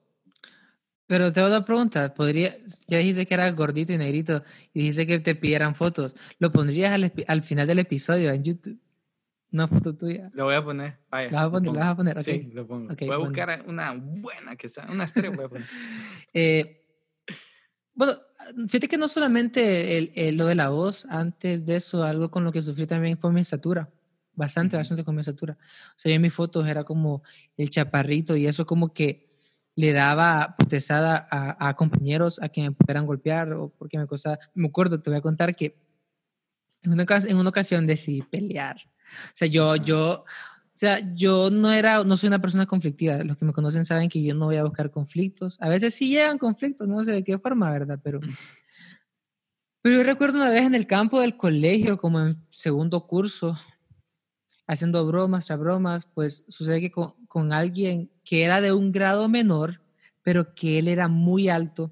Pero 1.07 1.31
te 1.31 1.39
hago 1.39 1.49
una 1.49 1.63
pregunta, 1.63 2.13
podría, 2.13 2.55
ya 2.87 2.97
dijiste 2.97 3.25
que 3.25 3.33
eras 3.33 3.55
gordito 3.55 3.93
y 3.93 3.97
negrito 3.97 4.43
y 4.73 4.81
dijiste 4.81 5.07
que 5.07 5.19
te 5.19 5.35
pidieran 5.35 5.73
fotos, 5.73 6.15
¿lo 6.37 6.51
pondrías 6.51 6.91
al, 6.91 7.11
al 7.27 7.43
final 7.43 7.65
del 7.65 7.79
episodio 7.79 8.29
en 8.31 8.43
YouTube? 8.43 8.79
Una 9.53 9.69
foto 9.69 9.95
tuya. 9.95 10.29
Lo 10.33 10.43
voy 10.43 10.55
a 10.55 10.63
poner. 10.63 10.99
Vaya, 11.09 11.31
¿La 11.31 11.37
vas 11.37 11.47
a 11.47 11.51
poner? 11.51 11.73
¿La 11.73 11.79
vas 11.79 11.89
a 11.89 11.95
poner? 11.95 12.19
Okay. 12.19 12.41
Sí, 12.41 12.51
lo 12.51 12.67
pongo. 12.67 12.93
voy 12.93 13.11
a 13.11 13.17
buscar 13.17 13.63
una 13.65 13.93
buena 13.93 14.57
que 14.57 14.67
sea, 14.67 14.85
una 14.91 15.05
estrella 15.05 15.33
voy 15.33 15.45
a 15.45 15.49
poner. 15.49 15.67
eh, 16.33 16.83
bueno, 17.93 18.13
fíjate 18.67 18.89
que 18.89 18.97
no 18.97 19.07
solamente 19.07 19.97
el, 19.97 20.11
el, 20.15 20.35
lo 20.35 20.45
de 20.45 20.55
la 20.55 20.69
voz, 20.69 21.05
antes 21.09 21.65
de 21.65 21.77
eso, 21.77 22.03
algo 22.03 22.29
con 22.29 22.43
lo 22.43 22.51
que 22.51 22.61
sufrí 22.61 22.85
también 22.85 23.17
fue 23.17 23.31
mi 23.31 23.41
estatura. 23.41 23.89
Bastante, 24.33 24.77
bastante 24.77 25.03
con 25.03 25.15
mi 25.15 25.21
estatura. 25.21 25.57
O 25.95 25.99
sea, 25.99 26.13
en 26.13 26.21
mis 26.21 26.33
fotos 26.33 26.67
era 26.67 26.83
como 26.83 27.23
el 27.55 27.71
chaparrito 27.71 28.35
y 28.35 28.45
eso 28.45 28.67
como 28.67 28.93
que 28.93 29.26
le 29.77 29.93
daba 29.93 30.57
potesada 30.57 31.25
a, 31.31 31.69
a, 31.69 31.75
compañeros 31.77 32.41
a 32.41 32.49
que 32.49 32.63
me 32.63 32.71
pudieran 32.71 33.05
golpear 33.05 33.53
o 33.53 33.69
porque 33.69 33.97
me 33.97 34.07
costaba. 34.07 34.37
Me 34.53 34.67
acuerdo, 34.67 35.01
te 35.01 35.09
voy 35.09 35.19
a 35.19 35.21
contar 35.21 35.55
que 35.55 35.77
en 36.81 36.91
una, 36.91 37.05
en 37.07 37.37
una 37.37 37.49
ocasión 37.49 37.87
decidí 37.87 38.21
pelear 38.23 38.77
o 39.07 39.35
sea, 39.35 39.47
yo, 39.47 39.75
yo, 39.75 40.23
o 40.23 40.25
sea, 40.73 40.99
yo 41.15 41.49
no 41.49 41.71
era, 41.71 42.03
no 42.03 42.17
soy 42.17 42.27
una 42.27 42.41
persona 42.41 42.65
conflictiva. 42.65 43.23
Los 43.23 43.37
que 43.37 43.45
me 43.45 43.53
conocen 43.53 43.85
saben 43.85 44.09
que 44.09 44.21
yo 44.21 44.35
no 44.35 44.45
voy 44.45 44.57
a 44.57 44.63
buscar 44.63 44.91
conflictos. 44.91 45.57
A 45.61 45.69
veces 45.69 45.95
sí 45.95 46.09
llegan 46.09 46.37
conflictos, 46.37 46.87
no 46.87 47.03
sé 47.03 47.11
de 47.11 47.23
qué 47.23 47.37
forma, 47.39 47.71
¿verdad? 47.71 47.99
Pero, 48.03 48.19
pero 49.81 49.97
yo 49.97 50.03
recuerdo 50.03 50.37
una 50.37 50.49
vez 50.49 50.63
en 50.63 50.75
el 50.75 50.87
campo 50.87 51.21
del 51.21 51.37
colegio, 51.37 51.97
como 51.97 52.19
en 52.19 52.45
segundo 52.49 53.07
curso, 53.07 53.57
haciendo 54.67 55.05
bromas 55.07 55.47
tras 55.47 55.59
bromas, 55.59 56.07
pues 56.13 56.43
sucede 56.47 56.81
que 56.81 56.91
con, 56.91 57.13
con 57.27 57.53
alguien 57.53 58.11
que 58.23 58.43
era 58.43 58.61
de 58.61 58.73
un 58.73 58.91
grado 58.91 59.29
menor, 59.29 59.81
pero 60.23 60.53
que 60.53 60.77
él 60.77 60.89
era 60.89 61.07
muy 61.07 61.47
alto, 61.47 61.91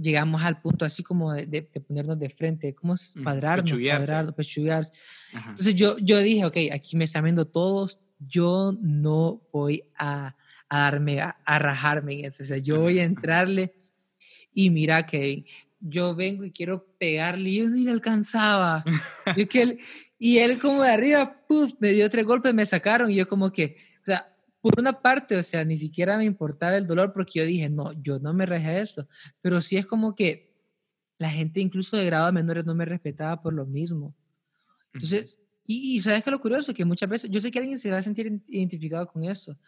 llegamos 0.00 0.42
al 0.42 0.60
punto 0.60 0.84
así 0.84 1.02
como 1.02 1.32
de, 1.32 1.62
ponernos 1.62 2.18
de 2.18 2.28
frente, 2.28 2.74
como 2.74 2.94
cuadrarnos, 3.22 3.72
cuadrarnos, 3.72 4.34
pechullarse. 4.34 4.92
Entonces 5.32 5.74
yo, 5.74 5.98
yo 5.98 6.18
dije, 6.20 6.44
ok, 6.46 6.56
aquí 6.72 6.96
me 6.96 7.04
están 7.04 7.24
viendo 7.24 7.44
todos, 7.44 8.00
yo 8.18 8.76
no 8.80 9.42
voy 9.52 9.82
a, 9.98 10.36
a 10.68 10.78
darme, 10.78 11.20
a, 11.20 11.58
rajarme 11.58 12.14
en 12.14 12.24
eso, 12.26 12.44
o 12.44 12.46
sea, 12.46 12.58
yo 12.58 12.80
voy 12.80 13.00
a 13.00 13.04
entrarle 13.04 13.74
y 14.52 14.70
mira 14.70 15.04
que 15.04 15.44
yo 15.80 16.14
vengo 16.14 16.44
y 16.44 16.50
quiero 16.50 16.86
pegarle 16.98 17.50
y 17.50 17.58
yo 17.58 17.68
ni 17.68 17.82
le 17.84 17.90
alcanzaba. 17.90 18.84
que 19.50 19.62
él, 19.62 19.78
y 20.18 20.38
él 20.38 20.58
como 20.60 20.82
de 20.82 20.90
arriba, 20.90 21.44
puff, 21.46 21.72
me 21.78 21.90
dio 21.90 22.08
tres 22.08 22.24
golpes, 22.24 22.54
me 22.54 22.66
sacaron 22.66 23.10
y 23.10 23.16
yo 23.16 23.28
como 23.28 23.50
que, 23.50 23.76
o 24.02 24.04
sea, 24.04 24.32
por 24.60 24.80
una 24.80 25.02
parte, 25.02 25.36
o 25.36 25.42
sea, 25.42 25.64
ni 25.64 25.76
siquiera 25.76 26.16
me 26.16 26.24
importaba 26.24 26.76
el 26.76 26.86
dolor 26.86 27.12
porque 27.12 27.40
yo 27.40 27.44
dije, 27.44 27.68
no, 27.68 27.92
yo 28.02 28.18
no 28.18 28.32
me 28.32 28.46
rejé 28.46 28.80
esto, 28.80 29.06
pero 29.42 29.60
sí 29.60 29.76
es 29.76 29.86
como 29.86 30.14
que 30.14 30.54
la 31.18 31.30
gente 31.30 31.60
incluso 31.60 31.96
de 31.96 32.06
grado 32.06 32.32
menores 32.32 32.64
no 32.64 32.74
me 32.74 32.84
respetaba 32.84 33.42
por 33.42 33.52
lo 33.52 33.66
mismo. 33.66 34.14
Entonces, 34.92 35.40
y, 35.66 35.98
sabes 36.00 36.22
que 36.22 36.30
lo 36.30 36.40
curioso, 36.40 36.74
que 36.74 36.84
muchas 36.84 37.08
veces, 37.08 37.30
yo 37.30 37.40
sé 37.40 37.50
que 37.50 37.58
alguien 37.58 37.78
se 37.78 37.90
va 37.90 37.98
a 37.98 38.02
sentir 38.02 38.42
identificado 38.48 39.06
con 39.06 39.24
eso, 39.24 39.58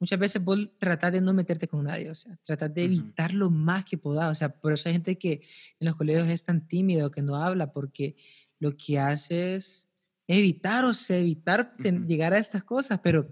muchas 0.00 0.18
veces 0.18 0.42
vos 0.42 0.58
tratás 0.78 1.12
de 1.12 1.20
no 1.20 1.32
meterte 1.32 1.68
con 1.68 1.84
nadie, 1.84 2.10
o 2.10 2.14
sea, 2.14 2.36
tratás 2.42 2.72
de 2.74 2.84
evitar 2.84 3.32
lo 3.32 3.50
más 3.50 3.84
que 3.84 3.98
puedas, 3.98 4.30
o 4.30 4.34
sea, 4.34 4.48
por 4.48 4.72
eso 4.72 4.88
hay 4.88 4.94
gente 4.94 5.18
que 5.18 5.42
en 5.78 5.86
los 5.86 5.96
colegios 5.96 6.28
es 6.28 6.44
tan 6.44 6.66
tímido, 6.66 7.10
que 7.10 7.22
no 7.22 7.36
habla, 7.36 7.72
porque 7.72 8.16
lo 8.58 8.76
que 8.76 8.98
hace 8.98 9.56
es 9.56 9.88
evitar, 10.26 10.84
o 10.84 10.94
sea, 10.94 11.18
evitar 11.18 11.76
llegar 12.06 12.32
a 12.32 12.38
estas 12.38 12.64
cosas, 12.64 13.00
pero 13.02 13.28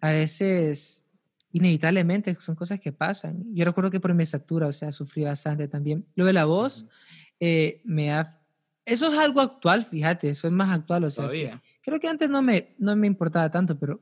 a 0.00 0.10
veces 0.10 1.04
inevitablemente 1.52 2.34
son 2.40 2.56
cosas 2.56 2.80
que 2.80 2.92
pasan. 2.92 3.44
Yo 3.54 3.64
recuerdo 3.64 3.90
que 3.90 4.00
por 4.00 4.14
mi 4.14 4.22
estatura, 4.22 4.66
o 4.66 4.72
sea, 4.72 4.90
sufrí 4.90 5.22
bastante 5.22 5.68
también. 5.68 6.06
Lo 6.14 6.24
de 6.24 6.32
la 6.32 6.46
voz 6.46 6.86
eh, 7.38 7.80
me 7.84 8.12
ha... 8.12 8.40
Eso 8.84 9.12
es 9.12 9.18
algo 9.18 9.40
actual, 9.40 9.84
fíjate, 9.84 10.30
eso 10.30 10.48
es 10.48 10.52
más 10.52 10.70
actual, 10.70 11.04
o 11.04 11.10
sea, 11.10 11.30
creo 11.82 12.00
que 12.00 12.08
antes 12.08 12.28
no 12.28 12.42
me, 12.42 12.74
no 12.78 12.96
me 12.96 13.06
importaba 13.06 13.48
tanto, 13.48 13.78
pero 13.78 14.00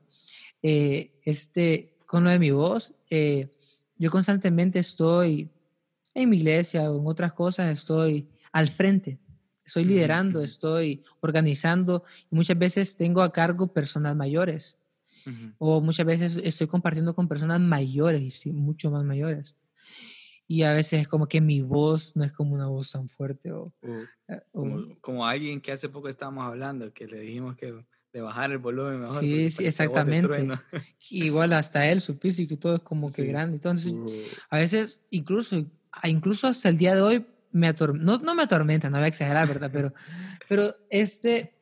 eh, 0.63 1.13
este, 1.23 1.99
con 2.07 2.25
lo 2.25 2.31
de 2.31 2.39
mi 2.39 2.51
voz, 2.51 2.95
eh, 3.11 3.51
yo 3.99 4.11
constantemente 4.11 4.79
estoy 4.79 5.51
en 6.15 6.31
mi 6.31 6.39
iglesia 6.39 6.91
o 6.91 6.99
en 6.99 7.07
otras 7.07 7.35
cosas, 7.35 7.71
estoy 7.71 8.27
al 8.53 8.69
frente, 8.69 9.19
estoy 9.65 9.85
liderando, 9.85 10.43
estoy 10.43 11.03
organizando 11.21 12.05
y 12.31 12.35
muchas 12.37 12.59
veces 12.59 12.97
tengo 12.97 13.23
a 13.23 13.33
cargo 13.33 13.73
personas 13.73 14.17
mayores 14.17 14.81
o 15.59 15.81
muchas 15.81 16.07
veces 16.07 16.41
estoy 16.43 16.67
compartiendo 16.67 17.15
con 17.15 17.29
personas 17.29 17.61
mayores 17.61 18.47
y 18.47 18.53
mucho 18.53 18.91
más 18.91 19.05
mayores. 19.05 19.57
Y 20.47 20.63
a 20.65 20.73
veces 20.73 21.03
es 21.03 21.09
como 21.09 21.29
que 21.29 21.41
mi 21.41 21.61
voz 21.61 22.17
no 22.17 22.25
es 22.25 22.33
como 22.33 22.55
una 22.55 22.67
voz 22.67 22.91
tan 22.91 23.09
fuerte. 23.09 23.53
O, 23.53 23.73
eh, 24.29 24.41
como, 25.01 25.27
alguien 25.27 25.61
que 25.61 25.71
hace 25.71 25.89
poco 25.89 26.09
estábamos 26.09 26.45
hablando, 26.45 26.93
que 26.93 27.07
le 27.07 27.21
dijimos 27.21 27.57
que 27.57 27.85
de 28.13 28.21
bajar 28.21 28.51
el 28.51 28.59
volumen 28.59 29.01
mejor. 29.01 29.23
Sí, 29.23 29.51
sí, 29.51 29.67
exactamente. 29.67 30.49
Igual 31.11 31.53
hasta 31.53 31.87
él, 31.87 32.01
su 32.01 32.17
físico 32.17 32.55
y 32.55 32.57
todo 32.57 32.77
es 32.77 32.83
como 32.83 33.13
que 33.13 33.25
grande. 33.27 33.57
Entonces, 33.57 33.95
a 34.49 34.59
veces, 34.59 35.03
incluso, 35.11 35.65
incluso 36.03 36.49
hasta 36.49 36.69
el 36.69 36.79
día 36.79 36.97
de 36.97 37.03
hoy, 37.03 37.27
me 37.53 37.69
atormenta, 37.69 38.05
no, 38.05 38.19
no 38.19 38.35
me 38.35 38.43
atormenta, 38.43 38.91
no 38.91 38.99
voy 38.99 39.05
a 39.05 39.09
exagerar, 39.09 39.49
¿verdad? 39.49 39.71
Pero, 39.73 39.93
pero 40.49 40.75
este, 40.91 41.61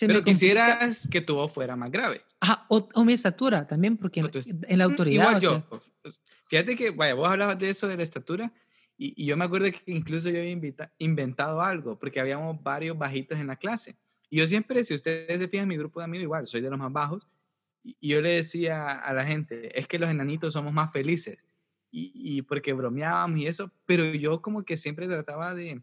pero 0.00 0.22
quisieras 0.22 1.08
que 1.08 1.20
tu 1.20 1.34
voz 1.34 1.52
fuera 1.52 1.76
más 1.76 1.90
grave. 1.90 2.22
Ajá, 2.40 2.66
o, 2.68 3.04
mi 3.04 3.12
estatura 3.12 3.66
también, 3.66 3.96
porque 3.96 4.20
en, 4.20 4.78
la 4.78 4.84
autoridad. 4.84 5.38
Igual 5.38 5.40
yo. 5.40 5.80
Fíjate 6.48 6.76
que, 6.76 6.90
vaya, 6.90 7.14
vos 7.14 7.28
hablabas 7.28 7.58
de 7.58 7.68
eso 7.68 7.86
de 7.86 7.96
la 7.96 8.02
estatura, 8.02 8.52
y, 8.96 9.26
yo 9.26 9.36
me 9.36 9.44
acuerdo 9.44 9.66
que 9.66 9.82
incluso 9.86 10.30
yo 10.30 10.38
había 10.38 10.58
inventado 10.98 11.60
algo, 11.60 11.98
porque 11.98 12.20
habíamos 12.20 12.62
varios 12.62 12.96
bajitos 12.96 13.38
en 13.38 13.46
la 13.46 13.56
clase. 13.56 13.96
Y 14.30 14.38
yo 14.38 14.46
siempre, 14.46 14.82
si 14.82 14.94
ustedes 14.94 15.38
se 15.38 15.48
fijan, 15.48 15.68
mi 15.68 15.76
grupo 15.76 16.00
de 16.00 16.04
amigos, 16.04 16.24
igual, 16.24 16.46
soy 16.46 16.60
de 16.60 16.70
los 16.70 16.78
más 16.78 16.92
bajos, 16.92 17.28
y, 17.82 17.96
yo 18.08 18.20
le 18.20 18.30
decía 18.30 18.92
a 18.92 19.12
la 19.12 19.24
gente, 19.24 19.78
es 19.78 19.86
que 19.86 19.98
los 19.98 20.10
enanitos 20.10 20.52
somos 20.52 20.72
más 20.72 20.92
felices. 20.92 21.38
Y, 21.90 22.12
y 22.14 22.42
porque 22.42 22.72
bromeábamos 22.72 23.38
y 23.40 23.46
eso, 23.46 23.72
pero 23.86 24.04
yo 24.04 24.42
como 24.42 24.64
que 24.64 24.76
siempre 24.76 25.06
trataba 25.06 25.54
de 25.54 25.82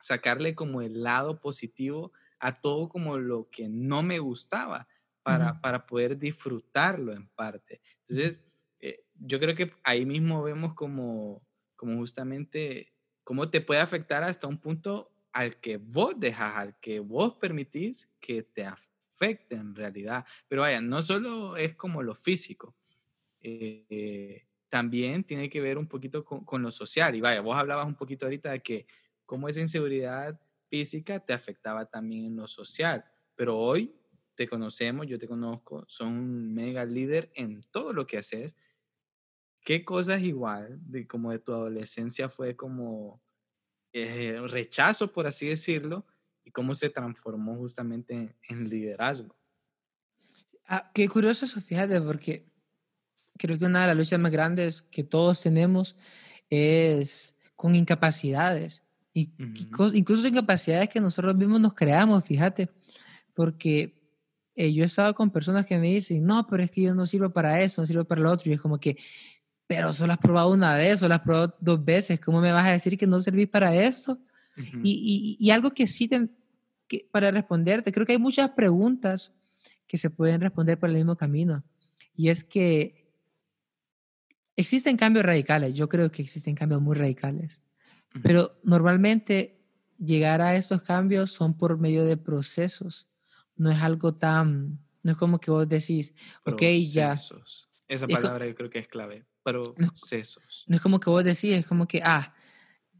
sacarle 0.00 0.54
como 0.54 0.82
el 0.82 1.02
lado 1.02 1.34
positivo 1.34 2.12
a 2.38 2.52
todo 2.52 2.88
como 2.88 3.16
lo 3.18 3.48
que 3.50 3.68
no 3.68 4.02
me 4.02 4.18
gustaba 4.18 4.86
para, 5.22 5.60
para 5.62 5.86
poder 5.86 6.18
disfrutarlo 6.18 7.14
en 7.14 7.26
parte. 7.28 7.80
Entonces, 8.00 8.44
eh, 8.80 9.02
yo 9.14 9.40
creo 9.40 9.54
que 9.54 9.72
ahí 9.82 10.04
mismo 10.04 10.42
vemos 10.42 10.74
como, 10.74 11.42
como 11.76 11.96
justamente 11.96 12.92
cómo 13.24 13.48
te 13.48 13.62
puede 13.62 13.80
afectar 13.80 14.22
hasta 14.22 14.46
un 14.46 14.58
punto 14.58 15.10
al 15.32 15.58
que 15.60 15.78
vos 15.78 16.20
dejas, 16.20 16.56
al 16.56 16.78
que 16.80 17.00
vos 17.00 17.36
permitís 17.36 18.10
que 18.20 18.42
te 18.42 18.66
afecte 18.66 19.56
en 19.56 19.74
realidad. 19.74 20.26
Pero 20.46 20.62
vaya, 20.62 20.82
no 20.82 21.00
solo 21.00 21.56
es 21.56 21.74
como 21.74 22.02
lo 22.02 22.14
físico, 22.14 22.76
eh, 23.40 24.46
también 24.74 25.22
tiene 25.22 25.48
que 25.48 25.60
ver 25.60 25.78
un 25.78 25.86
poquito 25.86 26.24
con, 26.24 26.60
lo 26.60 26.72
social. 26.72 27.14
Y 27.14 27.20
vaya, 27.20 27.40
vos 27.40 27.56
hablabas 27.56 27.86
un 27.86 27.94
poquito 27.94 28.26
ahorita 28.26 28.50
de 28.50 28.60
que 28.60 28.88
cómo 29.24 29.48
esa 29.48 29.60
inseguridad 29.60 30.40
física 30.68 31.20
te 31.20 31.32
afectaba 31.32 31.86
también 31.86 32.24
en 32.24 32.34
lo 32.34 32.48
social. 32.48 33.04
Pero 33.36 33.56
hoy 33.56 33.94
te 34.34 34.48
conocemos, 34.48 35.06
yo 35.06 35.16
te 35.16 35.28
conozco, 35.28 35.84
son 35.86 36.08
un 36.08 36.52
mega 36.52 36.84
líder 36.84 37.30
en 37.36 37.62
todo 37.70 37.92
lo 37.92 38.04
que 38.04 38.18
haces. 38.18 38.56
¿Qué 39.60 39.84
cosas 39.84 40.20
igual, 40.22 40.80
de, 40.90 41.06
como 41.06 41.30
de 41.30 41.38
tu 41.38 41.52
adolescencia, 41.52 42.28
fue 42.28 42.56
como 42.56 43.22
eh, 43.92 44.40
rechazo, 44.48 45.12
por 45.12 45.28
así 45.28 45.46
decirlo, 45.46 46.04
y 46.42 46.50
cómo 46.50 46.74
se 46.74 46.90
transformó 46.90 47.54
justamente 47.58 48.34
en, 48.48 48.68
liderazgo? 48.68 49.36
Ah, 50.66 50.90
qué 50.92 51.08
curioso 51.08 51.44
eso, 51.44 51.60
fíjate, 51.60 52.00
porque 52.00 52.52
creo 53.38 53.58
que 53.58 53.64
una 53.64 53.82
de 53.82 53.88
las 53.88 53.96
luchas 53.96 54.20
más 54.20 54.32
grandes 54.32 54.82
que 54.82 55.04
todos 55.04 55.42
tenemos 55.42 55.96
es 56.50 57.34
con 57.56 57.74
incapacidades. 57.74 58.82
Y 59.12 59.30
incluso 59.94 60.26
incapacidades 60.26 60.88
que 60.88 61.00
nosotros 61.00 61.36
mismos 61.36 61.60
nos 61.60 61.74
creamos, 61.74 62.24
fíjate, 62.24 62.68
porque 63.32 63.94
eh, 64.56 64.72
yo 64.72 64.82
he 64.82 64.86
estado 64.86 65.14
con 65.14 65.30
personas 65.30 65.66
que 65.66 65.78
me 65.78 65.88
dicen, 65.88 66.24
no, 66.24 66.46
pero 66.46 66.62
es 66.62 66.70
que 66.70 66.82
yo 66.82 66.94
no 66.94 67.06
sirvo 67.06 67.30
para 67.30 67.60
eso, 67.62 67.80
no 67.80 67.86
sirvo 67.86 68.04
para 68.04 68.20
lo 68.20 68.30
otro, 68.32 68.50
y 68.50 68.54
es 68.54 68.60
como 68.60 68.78
que, 68.78 68.96
pero 69.66 69.92
solo 69.92 70.12
has 70.12 70.18
probado 70.18 70.50
una 70.50 70.76
vez, 70.76 70.98
solo 70.98 71.14
has 71.14 71.20
probado 71.20 71.56
dos 71.60 71.84
veces, 71.84 72.20
¿cómo 72.20 72.40
me 72.40 72.52
vas 72.52 72.66
a 72.66 72.72
decir 72.72 72.98
que 72.98 73.06
no 73.06 73.20
serví 73.20 73.46
para 73.46 73.74
eso? 73.74 74.18
y, 74.84 75.36
y, 75.40 75.50
algo 75.50 75.72
que 75.72 75.88
sí, 75.88 76.06
te, 76.06 76.28
que, 76.86 77.08
para 77.10 77.32
responderte, 77.32 77.90
creo 77.90 78.06
que 78.06 78.12
hay 78.12 78.18
muchas 78.18 78.50
preguntas 78.50 79.32
que 79.88 79.98
se 79.98 80.10
pueden 80.10 80.40
responder 80.40 80.78
por 80.78 80.90
el 80.90 80.96
mismo 80.96 81.16
camino, 81.16 81.64
y 82.16 82.28
es 82.28 82.44
que 82.44 83.03
existen 84.56 84.96
cambios 84.96 85.24
radicales, 85.24 85.74
yo 85.74 85.88
creo 85.88 86.10
que 86.10 86.22
existen 86.22 86.54
cambios 86.54 86.80
muy 86.80 86.96
radicales 86.96 87.62
pero 88.22 88.58
normalmente 88.62 89.60
llegar 89.96 90.40
a 90.40 90.56
esos 90.56 90.82
cambios 90.82 91.32
son 91.32 91.56
por 91.56 91.78
medio 91.78 92.04
de 92.04 92.16
procesos. 92.16 93.08
No 93.56 93.70
es 93.70 93.80
algo 93.82 94.14
tan, 94.14 94.78
no 95.02 95.12
es 95.12 95.18
como 95.18 95.40
que 95.40 95.50
vos 95.50 95.68
decís, 95.68 96.14
ok, 96.44 96.62
ya. 96.90 97.16
Esa 97.86 98.08
palabra 98.08 98.46
yo 98.46 98.54
creo 98.54 98.70
que 98.70 98.78
es 98.78 98.88
clave, 98.88 99.24
procesos. 99.42 100.64
No, 100.66 100.76
es 100.76 100.82
como 100.82 101.00
que 101.00 101.10
vos 101.10 101.24
decís, 101.24 101.52
es 101.52 101.66
como 101.66 101.86
que, 101.86 102.00
ah, 102.04 102.34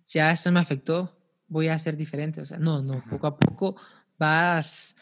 ya 0.06 0.30
eso 0.30 0.50
me 0.52 0.60
afectó, 0.60 1.16
voy 1.46 1.68
a 1.68 1.78
ser 1.78 1.96
diferente. 1.96 2.40
O 2.40 2.44
sea, 2.44 2.58
no, 2.58 2.82
no, 2.82 3.02
poco 3.08 3.26
a 3.26 3.38
poco 3.38 3.76
vas... 4.18 4.96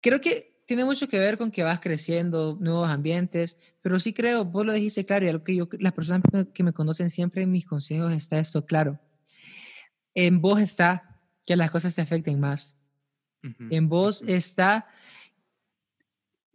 Creo 0.00 0.20
que 0.20 0.51
tiene 0.66 0.84
mucho 0.84 1.08
que 1.08 1.18
ver 1.18 1.38
con 1.38 1.50
que 1.50 1.62
vas 1.62 1.80
creciendo, 1.80 2.56
nuevos 2.60 2.88
ambientes, 2.88 3.56
pero 3.80 3.98
sí 3.98 4.12
creo, 4.12 4.44
vos 4.44 4.64
lo 4.64 4.72
dijiste 4.72 5.04
claro, 5.04 5.26
y 5.26 5.28
algo 5.28 5.44
que 5.44 5.56
yo, 5.56 5.68
las 5.78 5.92
personas 5.92 6.22
que 6.52 6.62
me 6.62 6.72
conocen 6.72 7.10
siempre 7.10 7.42
en 7.42 7.50
mis 7.50 7.66
consejos 7.66 8.12
está 8.12 8.38
esto 8.38 8.64
claro. 8.64 9.00
En 10.14 10.40
vos 10.40 10.60
está 10.60 11.20
que 11.44 11.56
las 11.56 11.70
cosas 11.70 11.94
te 11.94 12.02
afecten 12.02 12.38
más. 12.38 12.76
En 13.70 13.88
vos 13.88 14.22
está 14.22 14.86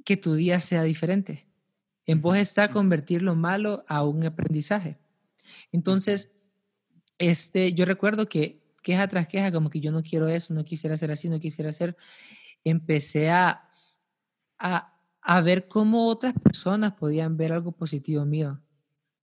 que 0.06 0.16
tu 0.16 0.36
día 0.36 0.62
sea 0.62 0.84
diferente. 0.84 1.46
En 2.06 2.22
vos 2.22 2.38
está 2.38 2.72
convertir 2.72 3.22
lo 3.22 3.36
malo 3.36 3.84
a 3.90 4.04
un 4.06 4.26
aprendizaje. 4.26 4.98
Entonces, 5.74 6.34
este, 7.18 7.74
yo 7.74 7.84
recuerdo 7.84 8.30
que 8.30 8.64
queja 8.82 9.06
tras 9.10 9.28
queja, 9.28 9.52
como 9.52 9.70
que 9.70 9.82
yo 9.82 9.92
no 9.92 10.02
quiero 10.02 10.30
eso, 10.30 10.54
no 10.54 10.64
quisiera 10.64 10.96
hacer 10.96 11.12
así, 11.12 11.28
no 11.28 11.42
quisiera 11.42 11.72
hacer, 11.72 11.98
empecé 12.64 13.30
a 13.30 13.67
a, 14.60 15.42
ver 15.42 15.68
cómo 15.68 16.08
otras 16.08 16.34
personas 16.34 16.94
podían 16.94 17.38
ver 17.38 17.54
algo 17.54 17.72
positivo 17.72 18.26
mío. 18.26 18.60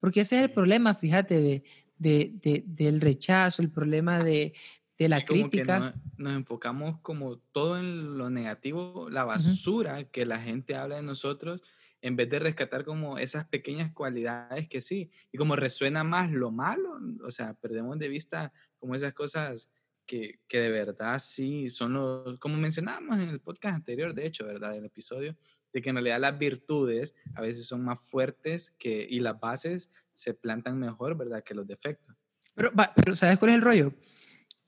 Porque 0.00 0.20
ese 0.20 0.36
es 0.36 0.44
el 0.44 0.50
problema, 0.50 0.94
fíjate, 0.94 1.40
de, 1.40 1.64
de, 1.98 2.64
del 2.66 3.00
rechazo, 3.00 3.62
el 3.62 3.70
problema 3.70 4.22
de, 4.22 4.52
de 4.98 5.08
la 5.08 5.24
crítica. 5.24 5.94
nos 6.16 6.34
enfocamos 6.34 7.00
como 7.00 7.38
todo 7.38 7.78
en 7.78 8.18
lo 8.18 8.30
negativo, 8.30 9.08
la 9.10 9.24
basura 9.24 10.04
que 10.04 10.26
la 10.26 10.40
gente 10.40 10.76
habla 10.76 10.96
de 10.96 11.02
nosotros, 11.02 11.62
en 12.02 12.16
vez 12.16 12.28
de 12.28 12.38
rescatar 12.38 12.84
como 12.84 13.18
esas 13.18 13.46
pequeñas 13.46 13.92
cualidades 13.92 14.68
que 14.68 14.80
sí, 14.80 15.10
y 15.32 15.38
como 15.38 15.56
resuena 15.56 16.04
más 16.04 16.30
lo 16.30 16.50
malo, 16.50 16.98
o 17.24 17.30
sea, 17.30 17.54
perdemos 17.54 17.98
de 17.98 18.08
vista 18.08 18.52
como 18.78 18.94
esas 18.94 19.14
cosas 19.14 19.70
que, 20.06 20.40
que, 20.48 20.58
de 20.58 20.70
verdad 20.70 21.18
sí 21.18 21.70
son 21.70 21.94
los, 21.94 22.38
como 22.38 22.56
mencionábamos 22.56 23.20
en 23.20 23.28
el 23.28 23.40
podcast 23.40 23.74
anterior, 23.74 24.14
de 24.14 24.26
hecho, 24.26 24.44
¿verdad? 24.44 24.76
El 24.76 24.84
episodio, 24.84 25.36
de 25.72 25.82
que 25.82 25.90
en 25.90 25.96
realidad 25.96 26.20
las 26.20 26.38
virtudes 26.38 27.14
a 27.34 27.40
veces 27.40 27.66
son 27.66 27.84
más 27.84 28.00
fuertes 28.00 28.74
que, 28.78 29.06
y 29.08 29.20
las 29.20 29.38
bases 29.38 29.90
se 30.12 30.34
plantan 30.34 30.78
mejor, 30.78 31.16
¿verdad? 31.16 31.42
Que 31.42 31.54
los 31.54 31.66
defectos. 31.66 32.14
Pero, 32.54 32.70
pero 32.94 33.16
¿sabes 33.16 33.38
cuál 33.38 33.50
es 33.50 33.56
el 33.56 33.62
rollo? 33.62 33.94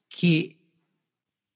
Que 0.08 0.58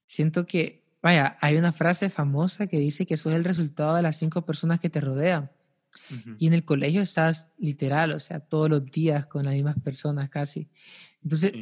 siento 0.05 0.45
que, 0.45 0.83
vaya, 1.01 1.37
hay 1.41 1.57
una 1.57 1.73
frase 1.73 2.09
famosa 2.09 2.67
que 2.67 2.77
dice 2.77 3.05
que 3.05 3.17
sos 3.17 3.33
el 3.33 3.43
resultado 3.43 3.95
de 3.95 4.01
las 4.01 4.17
cinco 4.17 4.45
personas 4.45 4.79
que 4.79 4.89
te 4.89 5.01
rodean. 5.01 5.51
Y 6.37 6.47
en 6.47 6.53
el 6.53 6.63
colegio 6.63 7.01
estás 7.01 7.51
literal, 7.57 8.11
o 8.11 8.19
sea, 8.19 8.39
todos 8.39 8.69
los 8.69 8.85
días 8.85 9.25
con 9.25 9.45
las 9.45 9.53
mismas 9.53 9.75
personas 9.79 10.29
casi. 10.29 10.69
Entonces, 11.21 11.53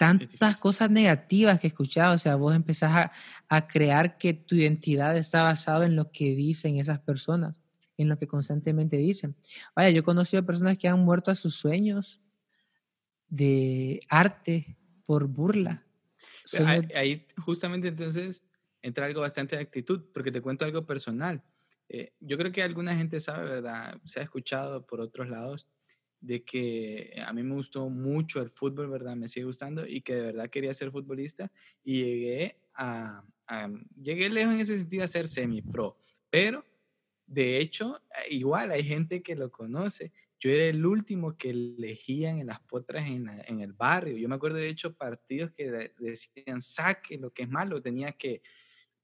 tantas 0.00 0.56
cosas 0.56 0.90
negativas 0.90 1.60
que 1.60 1.66
he 1.66 1.68
escuchado, 1.68 2.14
o 2.14 2.18
sea, 2.18 2.34
vos 2.36 2.54
empezás 2.54 2.90
a, 2.90 3.12
a, 3.50 3.68
crear 3.68 4.16
que 4.16 4.32
tu 4.32 4.54
identidad 4.54 5.14
está 5.14 5.42
basada 5.42 5.84
en 5.84 5.94
lo 5.94 6.10
que 6.10 6.34
dicen 6.34 6.78
esas 6.78 7.00
personas, 7.00 7.60
en 7.98 8.08
lo 8.08 8.16
que 8.16 8.26
constantemente 8.26 8.96
dicen. 8.96 9.36
Vaya, 9.76 9.90
yo 9.90 10.00
he 10.00 10.02
conocido 10.02 10.46
personas 10.46 10.78
que 10.78 10.88
han 10.88 11.00
muerto 11.00 11.30
a 11.30 11.34
sus 11.34 11.54
sueños 11.54 12.22
de 13.28 14.00
arte 14.08 14.78
por 15.04 15.26
burla. 15.26 15.84
Ahí, 16.94 17.26
justamente 17.36 17.88
entonces 17.88 18.42
entra 18.80 19.04
algo 19.04 19.20
bastante 19.20 19.56
de 19.56 19.60
actitud, 19.60 20.06
porque 20.14 20.32
te 20.32 20.40
cuento 20.40 20.64
algo 20.64 20.86
personal. 20.86 21.42
Eh, 21.90 22.14
yo 22.20 22.38
creo 22.38 22.52
que 22.52 22.62
alguna 22.62 22.96
gente 22.96 23.20
sabe, 23.20 23.50
¿verdad? 23.50 24.00
Se 24.04 24.20
ha 24.20 24.22
escuchado 24.22 24.86
por 24.86 25.02
otros 25.02 25.28
lados 25.28 25.68
de 26.20 26.44
que 26.44 27.14
a 27.24 27.32
mí 27.32 27.42
me 27.42 27.54
gustó 27.54 27.88
mucho 27.88 28.40
el 28.42 28.50
fútbol, 28.50 28.88
¿verdad? 28.88 29.16
Me 29.16 29.28
sigue 29.28 29.46
gustando 29.46 29.86
y 29.86 30.02
que 30.02 30.14
de 30.14 30.22
verdad 30.22 30.50
quería 30.50 30.74
ser 30.74 30.90
futbolista 30.90 31.50
y 31.82 32.04
llegué 32.04 32.60
a, 32.74 33.24
llegué 34.00 34.28
lejos 34.28 34.54
en 34.54 34.60
ese 34.60 34.78
sentido 34.78 35.04
a 35.04 35.08
ser 35.08 35.26
semi-pro, 35.26 35.96
pero 36.30 36.64
de 37.30 37.58
hecho, 37.58 38.02
igual 38.28 38.72
hay 38.72 38.82
gente 38.82 39.22
que 39.22 39.36
lo 39.36 39.52
conoce. 39.52 40.12
Yo 40.40 40.50
era 40.50 40.64
el 40.64 40.84
último 40.84 41.36
que 41.36 41.50
elegían 41.50 42.40
en 42.40 42.48
las 42.48 42.58
potras 42.58 43.06
en, 43.06 43.28
en 43.46 43.60
el 43.60 43.72
barrio. 43.72 44.16
Yo 44.16 44.28
me 44.28 44.34
acuerdo 44.34 44.56
de 44.56 44.68
hecho 44.68 44.96
partidos 44.96 45.52
que 45.52 45.92
decían 45.98 46.60
saque, 46.60 47.18
lo 47.18 47.32
que 47.32 47.44
es 47.44 47.48
malo, 47.48 47.80
tenía 47.80 48.10
que 48.12 48.42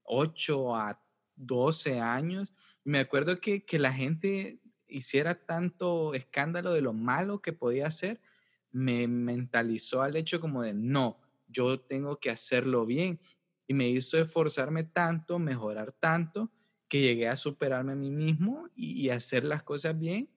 8 0.02 0.74
a 0.74 1.00
12 1.36 2.00
años. 2.00 2.52
Me 2.82 2.98
acuerdo 2.98 3.40
que, 3.40 3.64
que 3.64 3.78
la 3.78 3.92
gente 3.92 4.58
hiciera 4.96 5.44
tanto 5.44 6.14
escándalo 6.14 6.72
de 6.72 6.80
lo 6.80 6.92
malo 6.92 7.42
que 7.42 7.52
podía 7.52 7.86
hacer, 7.86 8.20
me 8.72 9.06
mentalizó 9.08 10.02
al 10.02 10.16
hecho 10.16 10.40
como 10.40 10.62
de, 10.62 10.74
no, 10.74 11.20
yo 11.48 11.80
tengo 11.80 12.18
que 12.18 12.30
hacerlo 12.30 12.86
bien. 12.86 13.20
Y 13.66 13.74
me 13.74 13.88
hizo 13.88 14.18
esforzarme 14.18 14.84
tanto, 14.84 15.38
mejorar 15.38 15.92
tanto, 15.92 16.50
que 16.88 17.00
llegué 17.00 17.28
a 17.28 17.36
superarme 17.36 17.92
a 17.92 17.96
mí 17.96 18.10
mismo 18.10 18.68
y, 18.76 19.08
hacer 19.08 19.44
las 19.44 19.62
cosas 19.62 19.98
bien. 19.98 20.30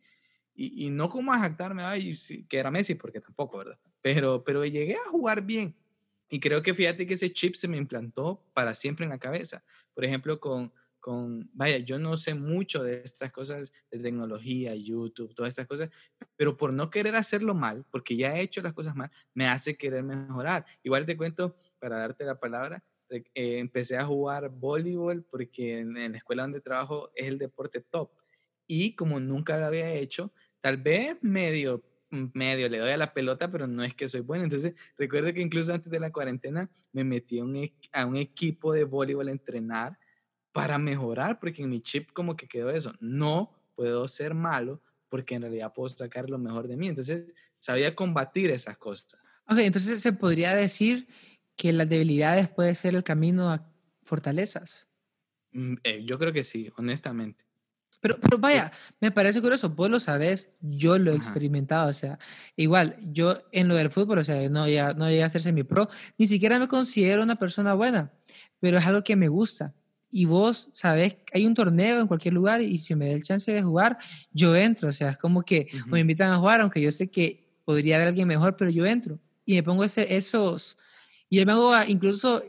Y, 0.56 0.90
no 0.90 1.10
como 1.10 1.32
a 1.32 1.40
jactarme, 1.40 1.84
ay, 1.84 2.14
que 2.50 2.58
era 2.58 2.72
Messi, 2.72 2.96
porque 2.96 3.22
tampoco, 3.22 3.60
¿verdad? 3.60 3.80
Pero, 4.02 4.44
pero 4.44 4.66
llegué 4.66 4.96
a 4.96 5.10
jugar 5.10 5.44
bien. 5.44 5.76
Y 6.30 6.40
creo 6.40 6.62
que 6.62 6.74
fíjate 6.74 7.06
que 7.08 7.14
ese 7.14 7.32
chip 7.32 7.56
se 7.56 7.68
me 7.68 7.78
implantó 7.78 8.44
para 8.54 8.74
siempre 8.74 9.06
en 9.06 9.12
la 9.12 9.20
cabeza. 9.20 9.64
Por 9.94 10.06
ejemplo, 10.06 10.40
con, 10.40 10.74
con, 11.00 11.50
vaya, 11.54 11.78
yo 11.78 11.98
no 12.00 12.16
sé 12.18 12.34
mucho 12.34 12.84
de 12.84 13.02
estas 13.04 13.32
cosas 13.32 13.72
de 13.92 14.00
tecnología, 14.00 14.76
YouTube, 14.76 15.34
todas 15.34 15.50
estas 15.50 15.68
cosas, 15.68 15.90
pero 16.36 16.58
por 16.58 16.74
no 16.74 16.90
querer 16.90 17.16
hacerlo 17.16 17.54
mal, 17.54 17.86
porque 17.92 18.16
ya 18.16 18.36
he 18.36 18.42
hecho 18.42 18.62
las 18.62 18.74
cosas 18.74 18.96
mal, 18.96 19.10
me 19.34 19.48
hace 19.48 19.78
querer 19.78 20.04
mejorar. 20.04 20.66
Igual 20.84 21.06
te 21.06 21.18
cuento, 21.18 21.56
para 21.80 21.98
darte 21.98 22.26
la 22.26 22.40
palabra, 22.40 22.84
eh, 23.10 23.24
empecé 23.34 23.98
a 23.98 24.06
jugar 24.06 24.50
voleibol 24.50 25.24
porque 25.24 25.80
en, 25.80 25.94
la 25.94 26.18
escuela 26.18 26.44
donde 26.44 26.62
trabajo 26.62 27.10
es 27.16 27.28
el 27.28 27.38
deporte 27.38 27.82
top. 27.82 28.12
Y 28.68 28.96
como 28.96 29.20
nunca 29.20 29.58
lo 29.58 29.66
había 29.66 29.92
hecho, 29.94 30.32
tal 30.62 30.78
vez 30.78 31.18
medio, 31.22 31.84
medio 32.12 32.70
le 32.70 32.78
doy 32.78 32.92
a 32.92 32.98
la 32.98 33.14
pelota, 33.14 33.50
pero 33.52 33.66
no 33.66 33.84
es 33.84 33.96
que 33.96 34.08
soy 34.08 34.22
bueno. 34.22 34.44
Entonces, 34.44 34.76
recuerdo 34.98 35.34
que 35.34 35.42
incluso 35.42 35.74
antes 35.74 35.92
de 35.92 36.00
la 36.00 36.12
cuarentena 36.12 36.70
me 36.92 37.04
metí 37.04 37.40
a 37.40 37.44
un, 37.44 37.72
a 37.94 38.06
un 38.06 38.18
equipo 38.18 38.74
de 38.74 38.84
voleibol 38.84 39.28
a 39.28 39.32
entrenar 39.32 39.98
para 40.62 40.78
mejorar, 40.78 41.40
porque 41.40 41.64
en 41.64 41.70
mi 41.70 41.82
chip 41.82 42.12
como 42.12 42.36
que 42.36 42.48
quedó 42.48 42.70
eso, 42.70 42.94
no 43.00 43.52
puedo 43.76 44.08
ser 44.08 44.34
malo 44.34 44.82
porque 45.10 45.36
en 45.36 45.42
realidad 45.42 45.74
puedo 45.74 45.90
sacar 45.90 46.30
lo 46.30 46.38
mejor 46.38 46.68
de 46.68 46.78
mí. 46.78 46.88
Entonces, 46.88 47.34
sabía 47.58 47.96
combatir 47.96 48.52
esas 48.52 48.78
cosas. 48.78 49.20
Ok, 49.48 49.60
entonces 49.60 50.02
se 50.02 50.14
podría 50.14 50.54
decir 50.54 51.08
que 51.56 51.74
las 51.74 51.90
debilidades 51.90 52.48
puede 52.50 52.76
ser 52.76 52.96
el 52.96 53.04
camino 53.04 53.52
a 53.52 53.68
fortalezas. 54.04 54.88
Mm, 55.52 55.76
eh, 55.84 56.04
yo 56.06 56.20
creo 56.20 56.32
que 56.32 56.44
sí, 56.44 56.70
honestamente. 56.78 57.46
Pero, 58.02 58.18
pero 58.20 58.38
vaya, 58.38 58.72
me 59.02 59.12
parece 59.12 59.42
curioso, 59.42 59.70
vos 59.72 59.90
lo 59.90 60.00
sabes, 60.00 60.52
yo 60.62 60.98
lo 60.98 61.12
he 61.12 61.16
experimentado, 61.16 61.90
o 61.90 61.94
sea, 61.94 62.18
igual, 62.56 62.96
yo 63.02 63.38
en 63.52 63.68
lo 63.68 63.76
del 63.76 63.92
fútbol, 63.92 64.20
o 64.20 64.24
sea, 64.24 64.48
no, 64.50 64.70
ya, 64.70 64.94
no 64.94 65.10
llegué 65.10 65.24
a 65.24 65.28
ser 65.28 65.42
semi-pro, 65.42 65.90
ni 66.18 66.26
siquiera 66.26 66.60
me 66.60 66.70
considero 66.70 67.24
una 67.24 67.36
persona 67.36 67.74
buena, 67.74 68.14
pero 68.62 68.78
es 68.78 68.86
algo 68.86 69.04
que 69.04 69.18
me 69.18 69.28
gusta 69.28 69.76
y 70.12 70.26
vos 70.26 70.70
sabés, 70.74 71.18
hay 71.34 71.46
un 71.46 71.54
torneo 71.54 72.00
en 72.00 72.08
cualquier 72.08 72.34
lugar 72.34 72.62
y 72.62 72.80
si 72.80 72.96
me 72.96 73.08
da 73.08 73.14
el 73.14 73.24
chance 73.24 73.52
de 73.52 73.62
jugar, 73.62 73.98
yo 74.32 74.56
entro. 74.56 74.90
O 74.90 74.94
sea, 74.94 75.12
es 75.12 75.18
como 75.18 75.44
que 75.44 75.68
me 75.88 76.00
invitan 76.00 76.32
a 76.32 76.38
jugar, 76.38 76.62
aunque 76.62 76.82
yo 76.82 76.92
sé 76.92 77.10
que 77.10 77.48
podría 77.66 77.96
haber 77.96 78.10
alguien 78.10 78.28
mejor, 78.28 78.56
pero 78.58 78.72
yo 78.72 78.86
entro 78.86 79.20
y 79.50 79.56
me 79.56 79.64
pongo 79.64 79.84
ese, 79.84 80.16
esos, 80.16 80.78
y 81.28 81.40
yo 81.40 81.46
me 81.46 81.54
hago 81.54 81.74
incluso 81.88 82.44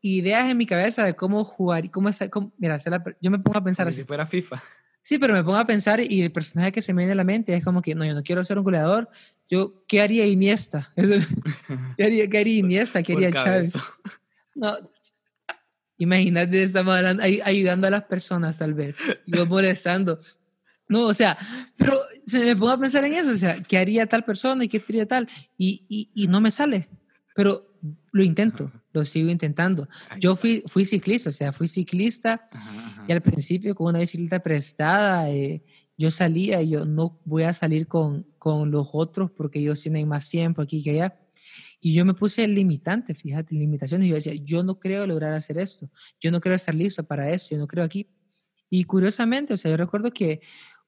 ideas 0.00 0.48
en 0.48 0.56
mi 0.56 0.66
cabeza 0.66 1.02
de 1.04 1.14
cómo 1.14 1.44
jugar 1.44 1.84
y 1.84 1.88
cómo, 1.88 2.08
es, 2.08 2.20
mira, 2.58 2.78
yo 3.20 3.30
me 3.32 3.40
pongo 3.40 3.58
a 3.58 3.64
pensar 3.64 3.88
así. 3.88 4.02
si 4.02 4.04
fuera 4.04 4.24
FIFA. 4.24 4.62
Sí, 5.02 5.18
pero 5.18 5.34
me 5.34 5.42
pongo 5.42 5.56
a 5.56 5.66
pensar 5.66 6.00
y 6.00 6.22
el 6.22 6.30
personaje 6.30 6.70
que 6.70 6.80
se 6.80 6.94
me 6.94 7.02
viene 7.02 7.12
a 7.12 7.16
la 7.16 7.24
mente 7.24 7.54
es 7.56 7.64
como 7.64 7.82
que, 7.82 7.96
no, 7.96 8.04
yo 8.04 8.14
no 8.14 8.22
quiero 8.22 8.44
ser 8.44 8.56
un 8.56 8.62
goleador, 8.62 9.10
yo, 9.50 9.84
¿qué 9.88 10.00
haría 10.00 10.26
Iniesta? 10.26 10.92
¿Qué 11.96 12.04
haría, 12.04 12.28
qué 12.28 12.38
haría 12.38 12.58
Iniesta? 12.58 13.02
¿Qué 13.02 13.14
haría 13.14 13.32
Chávez? 13.32 13.74
No, 14.54 14.76
Imagínate, 15.98 16.62
estamos 16.62 16.98
ayudando 17.44 17.86
a 17.86 17.90
las 17.90 18.04
personas 18.04 18.58
tal 18.58 18.74
vez, 18.74 18.96
yo 19.26 19.46
molestando. 19.46 20.18
No, 20.88 21.06
o 21.06 21.14
sea, 21.14 21.38
pero 21.76 21.98
se 22.26 22.44
me 22.44 22.56
pongo 22.56 22.72
a 22.72 22.78
pensar 22.78 23.04
en 23.04 23.14
eso, 23.14 23.30
o 23.30 23.36
sea, 23.36 23.62
¿qué 23.62 23.78
haría 23.78 24.06
tal 24.06 24.24
persona 24.24 24.64
y 24.64 24.68
qué 24.68 24.82
haría 24.86 25.06
tal? 25.06 25.28
Y, 25.56 25.82
y, 25.88 26.10
y 26.14 26.28
no 26.28 26.40
me 26.40 26.50
sale, 26.50 26.88
pero 27.34 27.74
lo 28.12 28.22
intento, 28.22 28.70
lo 28.92 29.04
sigo 29.04 29.30
intentando. 29.30 29.88
Yo 30.20 30.36
fui, 30.36 30.62
fui 30.66 30.84
ciclista, 30.84 31.30
o 31.30 31.32
sea, 31.32 31.52
fui 31.52 31.68
ciclista 31.68 32.48
y 33.08 33.12
al 33.12 33.22
principio 33.22 33.74
con 33.74 33.88
una 33.88 33.98
bicicleta 33.98 34.40
prestada, 34.40 35.30
eh, 35.30 35.62
yo 35.96 36.10
salía 36.10 36.60
y 36.62 36.70
yo 36.70 36.84
no 36.84 37.20
voy 37.24 37.44
a 37.44 37.52
salir 37.52 37.86
con, 37.86 38.26
con 38.38 38.70
los 38.70 38.88
otros 38.92 39.30
porque 39.30 39.60
ellos 39.60 39.80
tienen 39.82 40.08
más 40.08 40.28
tiempo 40.28 40.62
aquí 40.62 40.82
que 40.82 40.90
allá. 40.90 41.18
Y 41.86 41.92
yo 41.92 42.06
me 42.06 42.14
puse 42.14 42.48
limitante, 42.48 43.14
fíjate, 43.14 43.54
limitaciones. 43.54 44.08
Yo 44.08 44.14
decía, 44.14 44.32
yo 44.42 44.62
no 44.62 44.80
creo 44.80 45.06
lograr 45.06 45.34
hacer 45.34 45.58
esto, 45.58 45.90
yo 46.18 46.30
no 46.30 46.40
creo 46.40 46.54
estar 46.54 46.74
listo 46.74 47.04
para 47.04 47.30
eso, 47.30 47.48
yo 47.50 47.58
no 47.58 47.66
creo 47.66 47.84
aquí. 47.84 48.08
Y 48.70 48.84
curiosamente, 48.84 49.52
o 49.52 49.58
sea, 49.58 49.70
yo 49.70 49.76
recuerdo 49.76 50.10
que 50.10 50.40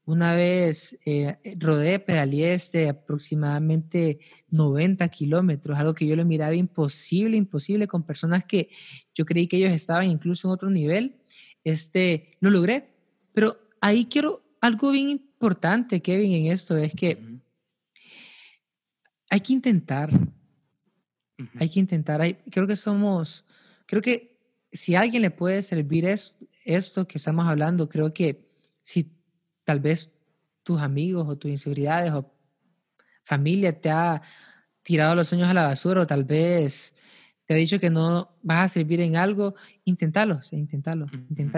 una 0.06 0.34
vez 0.34 0.96
eh, 1.04 1.36
rodé, 1.58 1.98
pedaleé 1.98 2.54
este 2.54 2.88
aproximadamente 2.88 4.20
90 4.48 5.06
kilómetros, 5.10 5.76
algo 5.76 5.92
que 5.92 6.06
yo 6.06 6.16
lo 6.16 6.24
miraba 6.24 6.54
imposible, 6.54 7.36
imposible, 7.36 7.86
con 7.86 8.06
personas 8.06 8.46
que 8.46 8.70
yo 9.14 9.26
creí 9.26 9.48
que 9.48 9.58
ellos 9.58 9.72
estaban 9.72 10.06
incluso 10.06 10.48
en 10.48 10.52
otro 10.52 10.70
nivel. 10.70 11.20
Este, 11.62 12.38
lo 12.40 12.48
logré. 12.48 12.96
Pero 13.34 13.58
ahí 13.82 14.06
quiero 14.06 14.42
algo 14.62 14.92
bien 14.92 15.10
importante, 15.10 16.00
Kevin, 16.00 16.32
en 16.32 16.52
esto, 16.52 16.74
es 16.74 16.94
que 16.94 17.38
hay 19.28 19.40
que 19.40 19.52
intentar, 19.52 20.10
hay 21.58 21.68
que 21.68 21.80
intentar, 21.80 22.20
hay, 22.20 22.34
creo 22.50 22.66
que 22.66 22.76
somos, 22.76 23.44
creo 23.86 24.02
que 24.02 24.38
si 24.72 24.94
a 24.94 25.00
alguien 25.00 25.22
le 25.22 25.30
puede 25.30 25.62
servir 25.62 26.06
esto, 26.64 27.06
que 27.06 27.18
estamos 27.18 27.46
hablando, 27.46 27.88
creo 27.88 28.12
que 28.12 28.48
si 28.82 29.12
tal 29.64 29.80
vez 29.80 30.12
tus 30.62 30.80
amigos 30.80 31.26
o 31.28 31.36
tus 31.36 31.50
inseguridades 31.50 32.12
o 32.12 32.32
familia 33.24 33.80
te 33.80 33.90
ha 33.90 34.22
tirado 34.82 35.14
los 35.14 35.28
sueños 35.28 35.48
a 35.48 35.54
la 35.54 35.66
basura 35.66 36.02
o 36.02 36.06
tal 36.06 36.24
vez 36.24 36.94
te 37.44 37.54
ha 37.54 37.56
dicho 37.56 37.78
que 37.78 37.90
no 37.90 38.36
vas 38.42 38.64
a 38.64 38.68
servir 38.68 39.00
en 39.00 39.16
algo, 39.16 39.54
inténtalo, 39.84 40.42
sí, 40.42 40.56
inténtalo, 40.56 41.06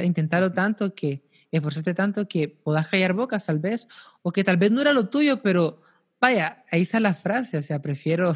inténtalo 0.03 0.53
tanto 0.53 0.95
que 0.95 1.29
esforzarte 1.51 1.95
tanto 1.95 2.29
que 2.29 2.49
puedas 2.49 2.89
callar 2.89 3.15
bocas 3.15 3.47
tal 3.47 3.59
vez, 3.59 3.89
o 4.23 4.33
que 4.33 4.45
tal 4.45 4.59
vez 4.59 4.71
no 4.71 4.83
era 4.83 4.93
lo 4.93 5.09
tuyo, 5.09 5.43
pero 5.43 5.81
vaya, 6.21 6.65
ahí 6.71 6.83
está 6.83 7.01
la 7.01 7.15
frase, 7.15 7.57
o 7.57 7.63
sea, 7.63 7.81
prefiero 7.81 8.35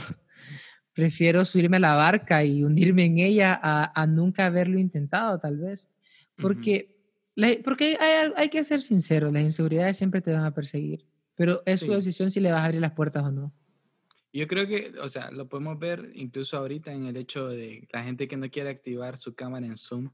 prefiero 0.93 1.45
subirme 1.45 1.79
a 1.79 1.81
la 1.81 1.95
barca 1.95 2.45
y 2.45 2.63
hundirme 2.63 3.05
en 3.05 3.19
ella 3.19 3.59
a, 3.63 4.07
nunca 4.07 4.47
haberlo 4.47 4.79
intentado, 4.79 5.39
tal 5.39 5.59
vez. 5.59 5.89
Porque, 6.37 6.95
porque 7.65 7.97
hay, 8.37 8.49
que 8.49 8.65
ser 8.65 8.81
sincero, 8.81 9.31
las 9.31 9.43
inseguridades 9.43 9.97
siempre 9.97 10.21
te 10.21 10.33
van 10.33 10.45
a 10.45 10.55
perseguir, 10.55 11.07
pero 11.35 11.61
es 11.67 11.81
su 11.81 11.93
decisión 11.93 12.31
si 12.31 12.41
le 12.41 12.53
vas 12.53 12.63
a 12.63 12.67
abrir 12.67 12.81
las 12.81 12.93
puertas 12.93 13.25
o 13.25 13.31
no. 13.31 13.53
Yo 14.35 14.47
creo 14.47 14.67
que, 14.67 14.95
o 14.99 15.09
sea, 15.09 15.31
lo 15.31 15.49
podemos 15.49 15.79
ver 15.79 16.11
incluso 16.15 16.57
ahorita 16.57 16.91
en 16.93 17.05
el 17.05 17.19
hecho 17.19 17.49
de 17.49 17.87
la 17.93 18.03
gente 18.03 18.29
que 18.29 18.39
no 18.39 18.51
quiere 18.51 18.71
activar 18.71 19.19
su 19.19 19.35
cámara 19.35 19.67
en 19.67 19.77
Zoom 19.77 20.11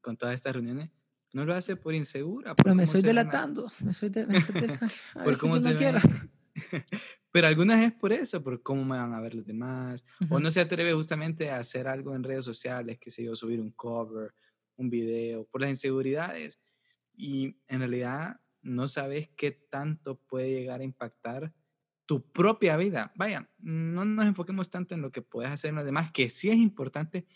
con, 0.00 0.16
todas 0.16 0.34
estas 0.34 0.54
reuniones, 0.54 0.90
no 1.34 1.44
lo 1.44 1.54
hace 1.54 1.76
por 1.76 1.94
insegura. 1.94 2.56
Pero 2.56 2.74
me 2.74 2.84
estoy 2.84 3.02
delatando, 3.02 3.70
me 3.84 3.90
estoy, 3.90 4.10
por 5.24 5.38
cómo 5.38 5.58
se 5.58 5.74
no 5.74 6.00
Pero 7.30 7.46
algunas 7.46 7.80
es 7.82 7.92
por 7.92 8.12
eso, 8.12 8.42
por 8.42 8.62
cómo 8.62 8.84
me 8.84 8.96
van 8.96 9.12
a 9.12 9.20
ver 9.20 9.34
los 9.34 9.46
demás. 9.46 10.04
O 10.30 10.40
no 10.40 10.50
se 10.50 10.60
atreve 10.60 10.92
justamente 10.94 11.50
a 11.50 11.58
hacer 11.58 11.86
algo 11.88 12.14
en 12.14 12.24
redes 12.24 12.44
sociales, 12.44 12.98
que 12.98 13.10
sé 13.10 13.24
yo, 13.24 13.34
subir 13.34 13.60
un 13.60 13.70
cover, 13.72 14.34
un 14.76 14.90
video, 14.90 15.44
por 15.46 15.60
las 15.60 15.70
inseguridades. 15.70 16.60
Y 17.14 17.56
en 17.68 17.80
realidad 17.80 18.40
no 18.62 18.88
sabes 18.88 19.28
qué 19.36 19.50
tanto 19.50 20.20
puede 20.20 20.50
llegar 20.50 20.80
a 20.80 20.84
impactar 20.84 21.52
tu 22.06 22.32
propia 22.32 22.78
vida. 22.78 23.12
Vaya, 23.16 23.50
no 23.58 24.04
nos 24.06 24.26
enfoquemos 24.26 24.70
tanto 24.70 24.94
en 24.94 25.02
lo 25.02 25.12
que 25.12 25.20
puedes 25.20 25.52
hacer 25.52 25.68
en 25.68 25.76
los 25.76 25.84
demás, 25.84 26.10
que 26.10 26.30
sí 26.30 26.48
es 26.48 26.56
importante, 26.56 27.26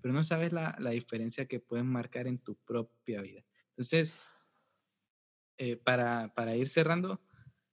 pero 0.00 0.14
no 0.14 0.22
sabes 0.22 0.52
la, 0.52 0.74
la, 0.78 0.90
diferencia 0.90 1.46
que 1.46 1.60
puedes 1.60 1.84
marcar 1.84 2.26
en 2.26 2.38
tu 2.38 2.56
propia 2.56 3.20
vida. 3.20 3.44
Entonces, 3.72 4.14
eh, 5.58 5.76
para, 5.76 6.32
para 6.34 6.56
ir 6.56 6.66
cerrando, 6.66 7.20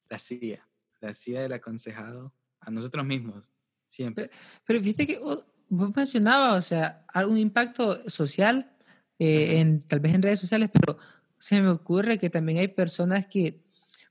la 0.10 0.20
CIA 0.20 0.69
la 1.02 1.14
CIA 1.14 1.42
del 1.42 1.54
aconsejado 1.54 2.34
a 2.60 2.72
nosotros 2.72 3.06
mismos, 3.06 3.52
siempre. 3.88 4.30
Pero, 4.66 4.82
viste 4.82 5.08
que 5.08 5.20
vos 5.20 5.96
mencionabas, 5.96 6.58
o 6.58 6.62
sea, 6.62 7.06
algún 7.14 7.38
impacto 7.38 8.10
social, 8.10 8.72
eh, 9.18 9.60
en, 9.60 9.82
tal 9.82 10.00
vez 10.00 10.14
en 10.14 10.22
redes 10.22 10.40
sociales, 10.40 10.70
pero 10.72 10.98
se 11.38 11.62
me 11.62 11.70
ocurre 11.70 12.18
que 12.18 12.30
también 12.30 12.60
hay 12.60 12.68
personas 12.68 13.28
que 13.28 13.64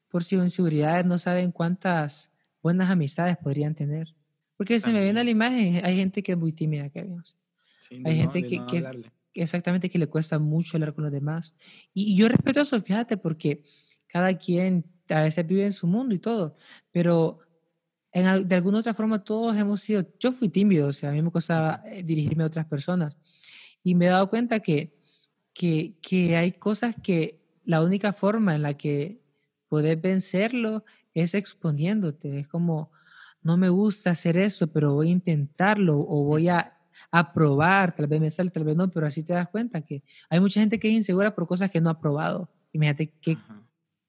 por 0.08 0.24
su 0.24 0.36
inseguridad 0.36 1.04
no 1.04 1.18
saben 1.18 1.52
cuántas 1.52 2.30
buenas 2.62 2.90
amistades 2.90 3.36
podrían 3.36 3.74
tener. 3.74 4.14
Porque 4.56 4.80
se 4.80 4.92
me 4.92 5.02
viene 5.02 5.20
a 5.20 5.24
la 5.24 5.30
imagen, 5.30 5.84
hay 5.84 5.96
gente 5.96 6.22
que 6.22 6.32
es 6.32 6.38
muy 6.38 6.52
tímida, 6.52 6.88
que 6.90 7.06
hay 8.04 8.16
gente 8.16 8.42
que, 8.42 8.66
que, 8.66 8.82
exactamente 9.34 9.88
que 9.88 9.98
le 9.98 10.08
cuesta 10.08 10.38
mucho 10.38 10.76
hablar 10.76 10.94
con 10.94 11.04
los 11.04 11.12
demás. 11.12 11.54
Y, 11.92 12.16
yo 12.16 12.28
respeto 12.28 12.60
eso, 12.60 12.80
fíjate, 12.80 13.16
porque 13.16 13.62
cada 14.08 14.36
quien 14.36 14.84
a 15.14 15.22
veces 15.22 15.46
vive 15.46 15.64
en 15.64 15.72
su 15.72 15.86
mundo 15.86 16.14
y 16.14 16.18
todo, 16.18 16.56
pero 16.90 17.40
en, 18.12 18.46
de 18.48 18.54
alguna 18.54 18.78
otra 18.78 18.94
forma 18.94 19.22
todos 19.22 19.56
hemos 19.56 19.80
sido, 19.82 20.06
yo 20.18 20.32
fui 20.32 20.48
tímido, 20.48 20.88
o 20.88 20.92
sea, 20.92 21.10
a 21.10 21.12
mí 21.12 21.22
me 21.22 21.30
costaba 21.30 21.82
eh, 21.84 22.02
dirigirme 22.02 22.44
a 22.44 22.46
otras 22.46 22.66
personas 22.66 23.16
y 23.82 23.94
me 23.94 24.06
he 24.06 24.08
dado 24.08 24.28
cuenta 24.30 24.60
que, 24.60 24.96
que, 25.52 25.96
que 26.00 26.36
hay 26.36 26.52
cosas 26.52 26.96
que 27.02 27.40
la 27.64 27.82
única 27.82 28.12
forma 28.12 28.54
en 28.54 28.62
la 28.62 28.74
que 28.74 29.20
puedes 29.68 30.00
vencerlo 30.00 30.84
es 31.14 31.34
exponiéndote, 31.34 32.38
es 32.38 32.48
como, 32.48 32.92
no 33.42 33.56
me 33.56 33.68
gusta 33.68 34.10
hacer 34.10 34.36
eso, 34.36 34.68
pero 34.68 34.94
voy 34.94 35.08
a 35.08 35.12
intentarlo 35.12 35.98
o 35.98 36.24
voy 36.24 36.48
a 36.48 36.78
a 37.10 37.32
probar, 37.32 37.94
tal 37.94 38.06
vez 38.06 38.20
me 38.20 38.30
sale, 38.30 38.50
tal 38.50 38.64
vez 38.64 38.76
no, 38.76 38.90
pero 38.90 39.06
así 39.06 39.22
te 39.22 39.32
das 39.32 39.48
cuenta 39.48 39.80
que 39.80 40.02
hay 40.28 40.40
mucha 40.40 40.60
gente 40.60 40.78
que 40.78 40.88
es 40.88 40.94
insegura 40.94 41.34
por 41.34 41.46
cosas 41.46 41.70
que 41.70 41.80
no 41.80 41.90
ha 41.90 41.98
probado. 42.00 42.50
Imagínate 42.72 43.08
que, 43.20 43.38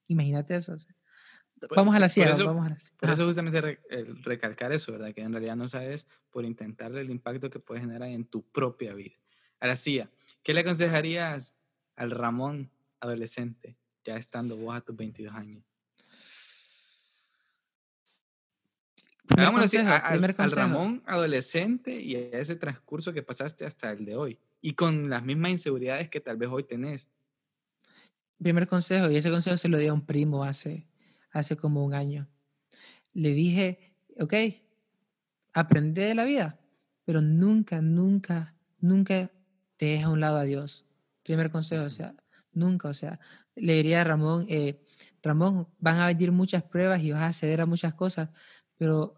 imagínate 0.09 0.55
eso. 0.55 0.75
Pues, 1.59 1.69
vamos 1.75 1.95
a 1.95 1.99
la 1.99 2.09
sierra, 2.09 2.35
vamos 2.43 2.65
a 2.65 2.69
la 2.69 2.77
Por 2.99 3.09
eso 3.09 3.25
justamente 3.25 3.79
recalcar 4.23 4.71
eso, 4.71 4.91
¿verdad? 4.91 5.13
Que 5.13 5.21
en 5.21 5.31
realidad 5.31 5.55
no 5.55 5.67
sabes 5.67 6.07
por 6.29 6.45
intentar 6.45 6.95
el 6.95 7.09
impacto 7.09 7.49
que 7.49 7.59
puede 7.59 7.81
generar 7.81 8.09
en 8.09 8.25
tu 8.25 8.43
propia 8.43 8.93
vida. 8.93 9.15
Ahora 9.59 9.75
sí, 9.75 10.01
¿qué 10.43 10.53
le 10.53 10.61
aconsejarías 10.61 11.55
al 11.95 12.11
Ramón 12.11 12.71
adolescente, 12.99 13.77
ya 14.05 14.15
estando 14.15 14.55
vos 14.55 14.75
a 14.75 14.81
tus 14.81 14.95
22 14.95 15.33
años? 15.33 15.63
Hagámoslo 19.37 19.65
así, 19.65 19.77
al 19.77 20.51
Ramón 20.51 21.03
adolescente 21.05 22.01
y 22.01 22.15
a 22.15 22.39
ese 22.39 22.55
transcurso 22.55 23.13
que 23.13 23.21
pasaste 23.21 23.65
hasta 23.65 23.91
el 23.91 24.05
de 24.05 24.15
hoy. 24.15 24.39
Y 24.61 24.73
con 24.73 25.09
las 25.09 25.23
mismas 25.23 25.51
inseguridades 25.51 26.09
que 26.09 26.19
tal 26.19 26.37
vez 26.37 26.49
hoy 26.49 26.63
tenés. 26.63 27.07
Primer 28.39 28.67
consejo, 28.67 29.11
y 29.11 29.17
ese 29.17 29.29
consejo 29.29 29.57
se 29.57 29.67
lo 29.67 29.77
di 29.77 29.87
a 29.87 29.93
un 29.93 30.05
primo 30.05 30.43
hace, 30.43 30.87
hace 31.31 31.57
como 31.57 31.83
un 31.83 31.93
año. 31.93 32.29
Le 33.13 33.33
dije, 33.33 33.93
ok, 34.17 34.33
aprende 35.53 36.03
de 36.03 36.15
la 36.15 36.23
vida, 36.23 36.57
pero 37.03 37.21
nunca, 37.21 37.81
nunca, 37.81 38.55
nunca 38.79 39.29
te 39.75 39.87
deja 39.87 40.07
a 40.07 40.11
un 40.11 40.21
lado 40.21 40.37
a 40.37 40.43
Dios. 40.43 40.85
Primer 41.23 41.51
consejo, 41.51 41.83
o 41.83 41.89
sea, 41.89 42.15
nunca, 42.53 42.87
o 42.87 42.93
sea, 42.93 43.19
le 43.55 43.73
diría 43.73 44.01
a 44.01 44.03
Ramón, 44.05 44.45
eh, 44.47 44.85
Ramón, 45.21 45.67
van 45.79 45.99
a 45.99 46.07
venir 46.07 46.31
muchas 46.31 46.63
pruebas 46.63 47.01
y 47.03 47.11
vas 47.11 47.23
a 47.23 47.33
ceder 47.33 47.61
a 47.61 47.65
muchas 47.65 47.93
cosas, 47.93 48.29
pero 48.77 49.15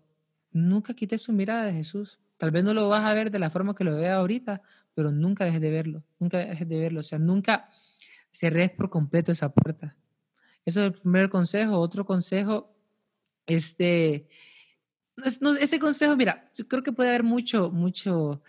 nunca 0.52 0.94
quites 0.94 1.22
su 1.22 1.32
mirada 1.32 1.66
de 1.66 1.74
Jesús. 1.74 2.20
Tal 2.38 2.52
vez 2.52 2.64
no 2.64 2.74
lo 2.74 2.90
vas 2.90 3.06
a 3.06 3.14
ver 3.14 3.30
de 3.30 3.40
la 3.40 3.52
forma 3.52 3.76
que 3.76 3.84
lo 3.84 3.96
veas 3.96 4.18
ahorita, 4.18 4.64
pero 4.96 5.12
nunca 5.12 5.46
dejes 5.46 5.62
de 5.62 5.70
verlo, 5.70 6.04
nunca 6.20 6.40
dejes 6.40 6.68
de 6.68 6.80
verlo. 6.80 7.02
O 7.02 7.04
sea, 7.04 7.20
nunca 7.20 7.70
cerres 8.32 8.72
por 8.72 8.90
completo 8.90 9.32
esa 9.32 9.54
puerta. 9.54 9.96
Eso 10.66 10.82
es 10.82 10.88
el 10.88 10.94
primer 10.94 11.30
consejo. 11.30 11.80
Otro 11.80 12.06
consejo, 12.06 12.76
este, 13.46 14.28
ese 15.24 15.80
consejo, 15.80 16.16
mira, 16.16 16.50
yo 16.56 16.68
creo 16.68 16.84
que 16.84 16.92
puede 16.92 17.10
haber 17.10 17.24
mucho, 17.24 17.72
mucho, 17.72 18.42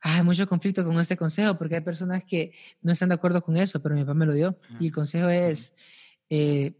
hay 0.00 0.22
mucho 0.22 0.46
conflicto 0.46 0.84
con 0.84 0.98
ese 0.98 1.16
consejo, 1.16 1.56
porque 1.56 1.76
hay 1.76 1.80
personas 1.80 2.24
que 2.24 2.52
no 2.82 2.92
están 2.92 3.08
de 3.08 3.16
acuerdo 3.16 3.42
con 3.42 3.56
eso, 3.56 3.80
pero 3.82 3.94
mi 3.94 4.02
papá 4.02 4.14
me 4.14 4.26
lo 4.26 4.34
dio. 4.34 4.58
Y 4.80 4.86
el 4.86 4.92
consejo 4.92 5.28
es, 5.28 5.74
eh, 6.30 6.74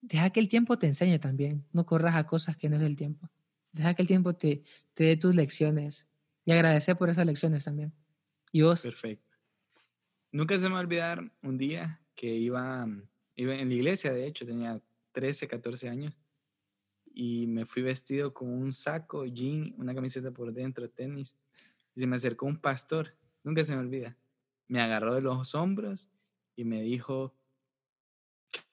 deja 0.00 0.30
que 0.30 0.40
el 0.40 0.48
tiempo 0.48 0.78
te 0.78 0.86
enseñe 0.86 1.18
también. 1.18 1.64
No 1.72 1.84
corras 1.86 2.16
a 2.16 2.26
cosas 2.26 2.56
que 2.56 2.68
no 2.68 2.76
es 2.76 2.82
el 2.82 2.96
tiempo. 2.96 3.30
Deja 3.72 3.94
que 3.94 4.02
el 4.02 4.08
tiempo 4.08 4.34
te, 4.34 4.62
te 4.94 5.04
dé 5.04 5.16
tus 5.16 5.34
lecciones 5.34 6.06
y 6.44 6.52
agradecer 6.52 6.96
por 6.96 7.10
esas 7.10 7.26
lecciones 7.26 7.64
también. 7.64 7.92
Y 8.52 8.62
vos. 8.62 8.82
Perfecto. 8.82 9.33
Nunca 10.34 10.58
se 10.58 10.66
me 10.66 10.72
va 10.72 10.80
a 10.80 10.82
olvidar 10.82 11.30
un 11.42 11.56
día 11.56 12.02
que 12.16 12.26
iba, 12.26 12.88
iba 13.36 13.54
en 13.54 13.68
la 13.68 13.74
iglesia, 13.74 14.12
de 14.12 14.26
hecho, 14.26 14.44
tenía 14.44 14.82
13, 15.12 15.46
14 15.46 15.88
años, 15.88 16.18
y 17.06 17.46
me 17.46 17.64
fui 17.66 17.82
vestido 17.82 18.34
con 18.34 18.48
un 18.48 18.72
saco, 18.72 19.26
jean, 19.26 19.76
una 19.78 19.94
camiseta 19.94 20.32
por 20.32 20.52
dentro, 20.52 20.90
tenis, 20.90 21.36
y 21.94 22.00
se 22.00 22.08
me 22.08 22.16
acercó 22.16 22.46
un 22.46 22.56
pastor, 22.56 23.14
nunca 23.44 23.62
se 23.62 23.76
me 23.76 23.82
olvida, 23.82 24.18
me 24.66 24.82
agarró 24.82 25.14
de 25.14 25.20
los 25.20 25.54
hombros 25.54 26.10
y 26.56 26.64
me 26.64 26.82
dijo, 26.82 27.32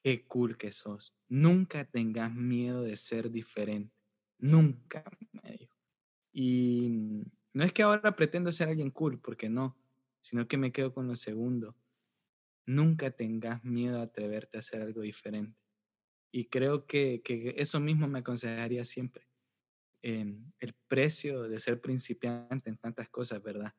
qué 0.02 0.26
cool 0.26 0.58
que 0.58 0.72
sos. 0.72 1.14
Nunca 1.30 1.86
tengas 1.86 2.34
miedo 2.34 2.82
de 2.82 2.98
ser 2.98 3.30
diferente. 3.30 3.94
Nunca, 4.40 5.04
me 5.44 5.58
dijo. 5.58 5.78
Y 6.34 7.22
no 7.54 7.64
es 7.64 7.72
que 7.72 7.84
ahora 7.84 8.16
pretendo 8.16 8.50
ser 8.52 8.70
alguien 8.70 8.90
cool, 8.90 9.20
porque 9.20 9.48
no, 9.48 9.78
sino 10.22 10.48
que 10.48 10.58
me 10.58 10.72
quedo 10.72 10.94
con 10.94 11.08
lo 11.08 11.16
segundo. 11.16 11.76
Nunca 12.66 13.12
tengas 13.12 13.64
miedo 13.64 14.00
a 14.00 14.04
atreverte 14.04 14.58
a 14.58 14.60
hacer 14.60 14.82
algo 14.82 15.02
diferente. 15.02 15.60
Y 16.32 16.46
creo 16.46 16.86
que, 16.86 17.22
que 17.24 17.56
eso 17.58 17.80
mismo 17.80 18.08
me 18.08 18.20
aconsejaría 18.20 18.86
siempre. 18.86 19.28
Em, 20.04 20.52
el 20.60 20.74
precio 20.88 21.44
de 21.44 21.60
ser 21.60 21.82
principiante 21.82 22.70
en 22.70 22.78
tantas 22.78 23.10
cosas, 23.10 23.42
¿verdad? 23.44 23.74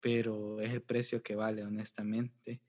Pero 0.00 0.60
es 0.60 0.72
el 0.72 0.82
precio 0.82 1.22
que 1.22 1.34
vale, 1.34 1.64
honestamente. 1.64 2.62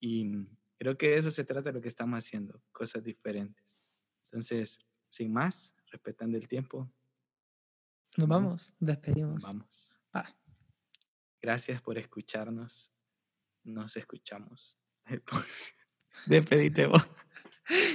Y 0.00 0.46
Creo 0.78 0.98
que 0.98 1.10
de 1.10 1.18
eso 1.18 1.30
se 1.30 1.44
trata 1.44 1.72
lo 1.72 1.80
que 1.80 1.88
estamos 1.88 2.18
haciendo, 2.18 2.62
cosas 2.72 3.02
diferentes. 3.02 3.78
Entonces, 4.24 4.78
sin 5.08 5.32
más, 5.32 5.74
respetando 5.90 6.36
el 6.36 6.48
tiempo. 6.48 6.90
Nos 8.16 8.28
vamos, 8.28 8.72
despedimos. 8.78 9.42
Vamos. 9.42 10.02
Gracias 11.46 11.80
por 11.80 11.96
escucharnos. 11.96 12.92
Nos 13.62 13.96
escuchamos. 13.96 14.76
Despedite 16.26 16.86
vos. 16.86 17.06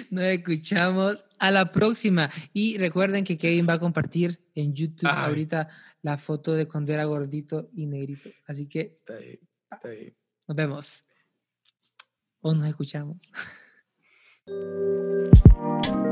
Nos 0.10 0.24
escuchamos 0.24 1.26
a 1.38 1.52
la 1.52 1.70
próxima. 1.74 2.32
Y 2.54 2.78
recuerden 2.78 3.26
que 3.26 3.38
Kevin 3.38 3.68
va 3.68 3.74
a 3.74 3.80
compartir 3.80 4.42
en 4.56 4.74
YouTube 4.74 5.10
ahorita 5.10 5.68
la 6.02 6.18
foto 6.18 6.54
de 6.54 6.66
cuando 6.66 6.94
era 6.94 7.04
gordito 7.04 7.70
y 7.74 7.88
negrito. 7.88 8.30
Así 8.48 8.70
que. 8.70 8.96
Está 8.98 9.18
bien, 9.18 9.40
está 9.70 9.90
bien. 9.90 10.16
Nos 10.48 10.56
vemos 10.56 11.06
o 12.40 12.54
nos 12.54 12.70
escuchamos. 12.70 13.18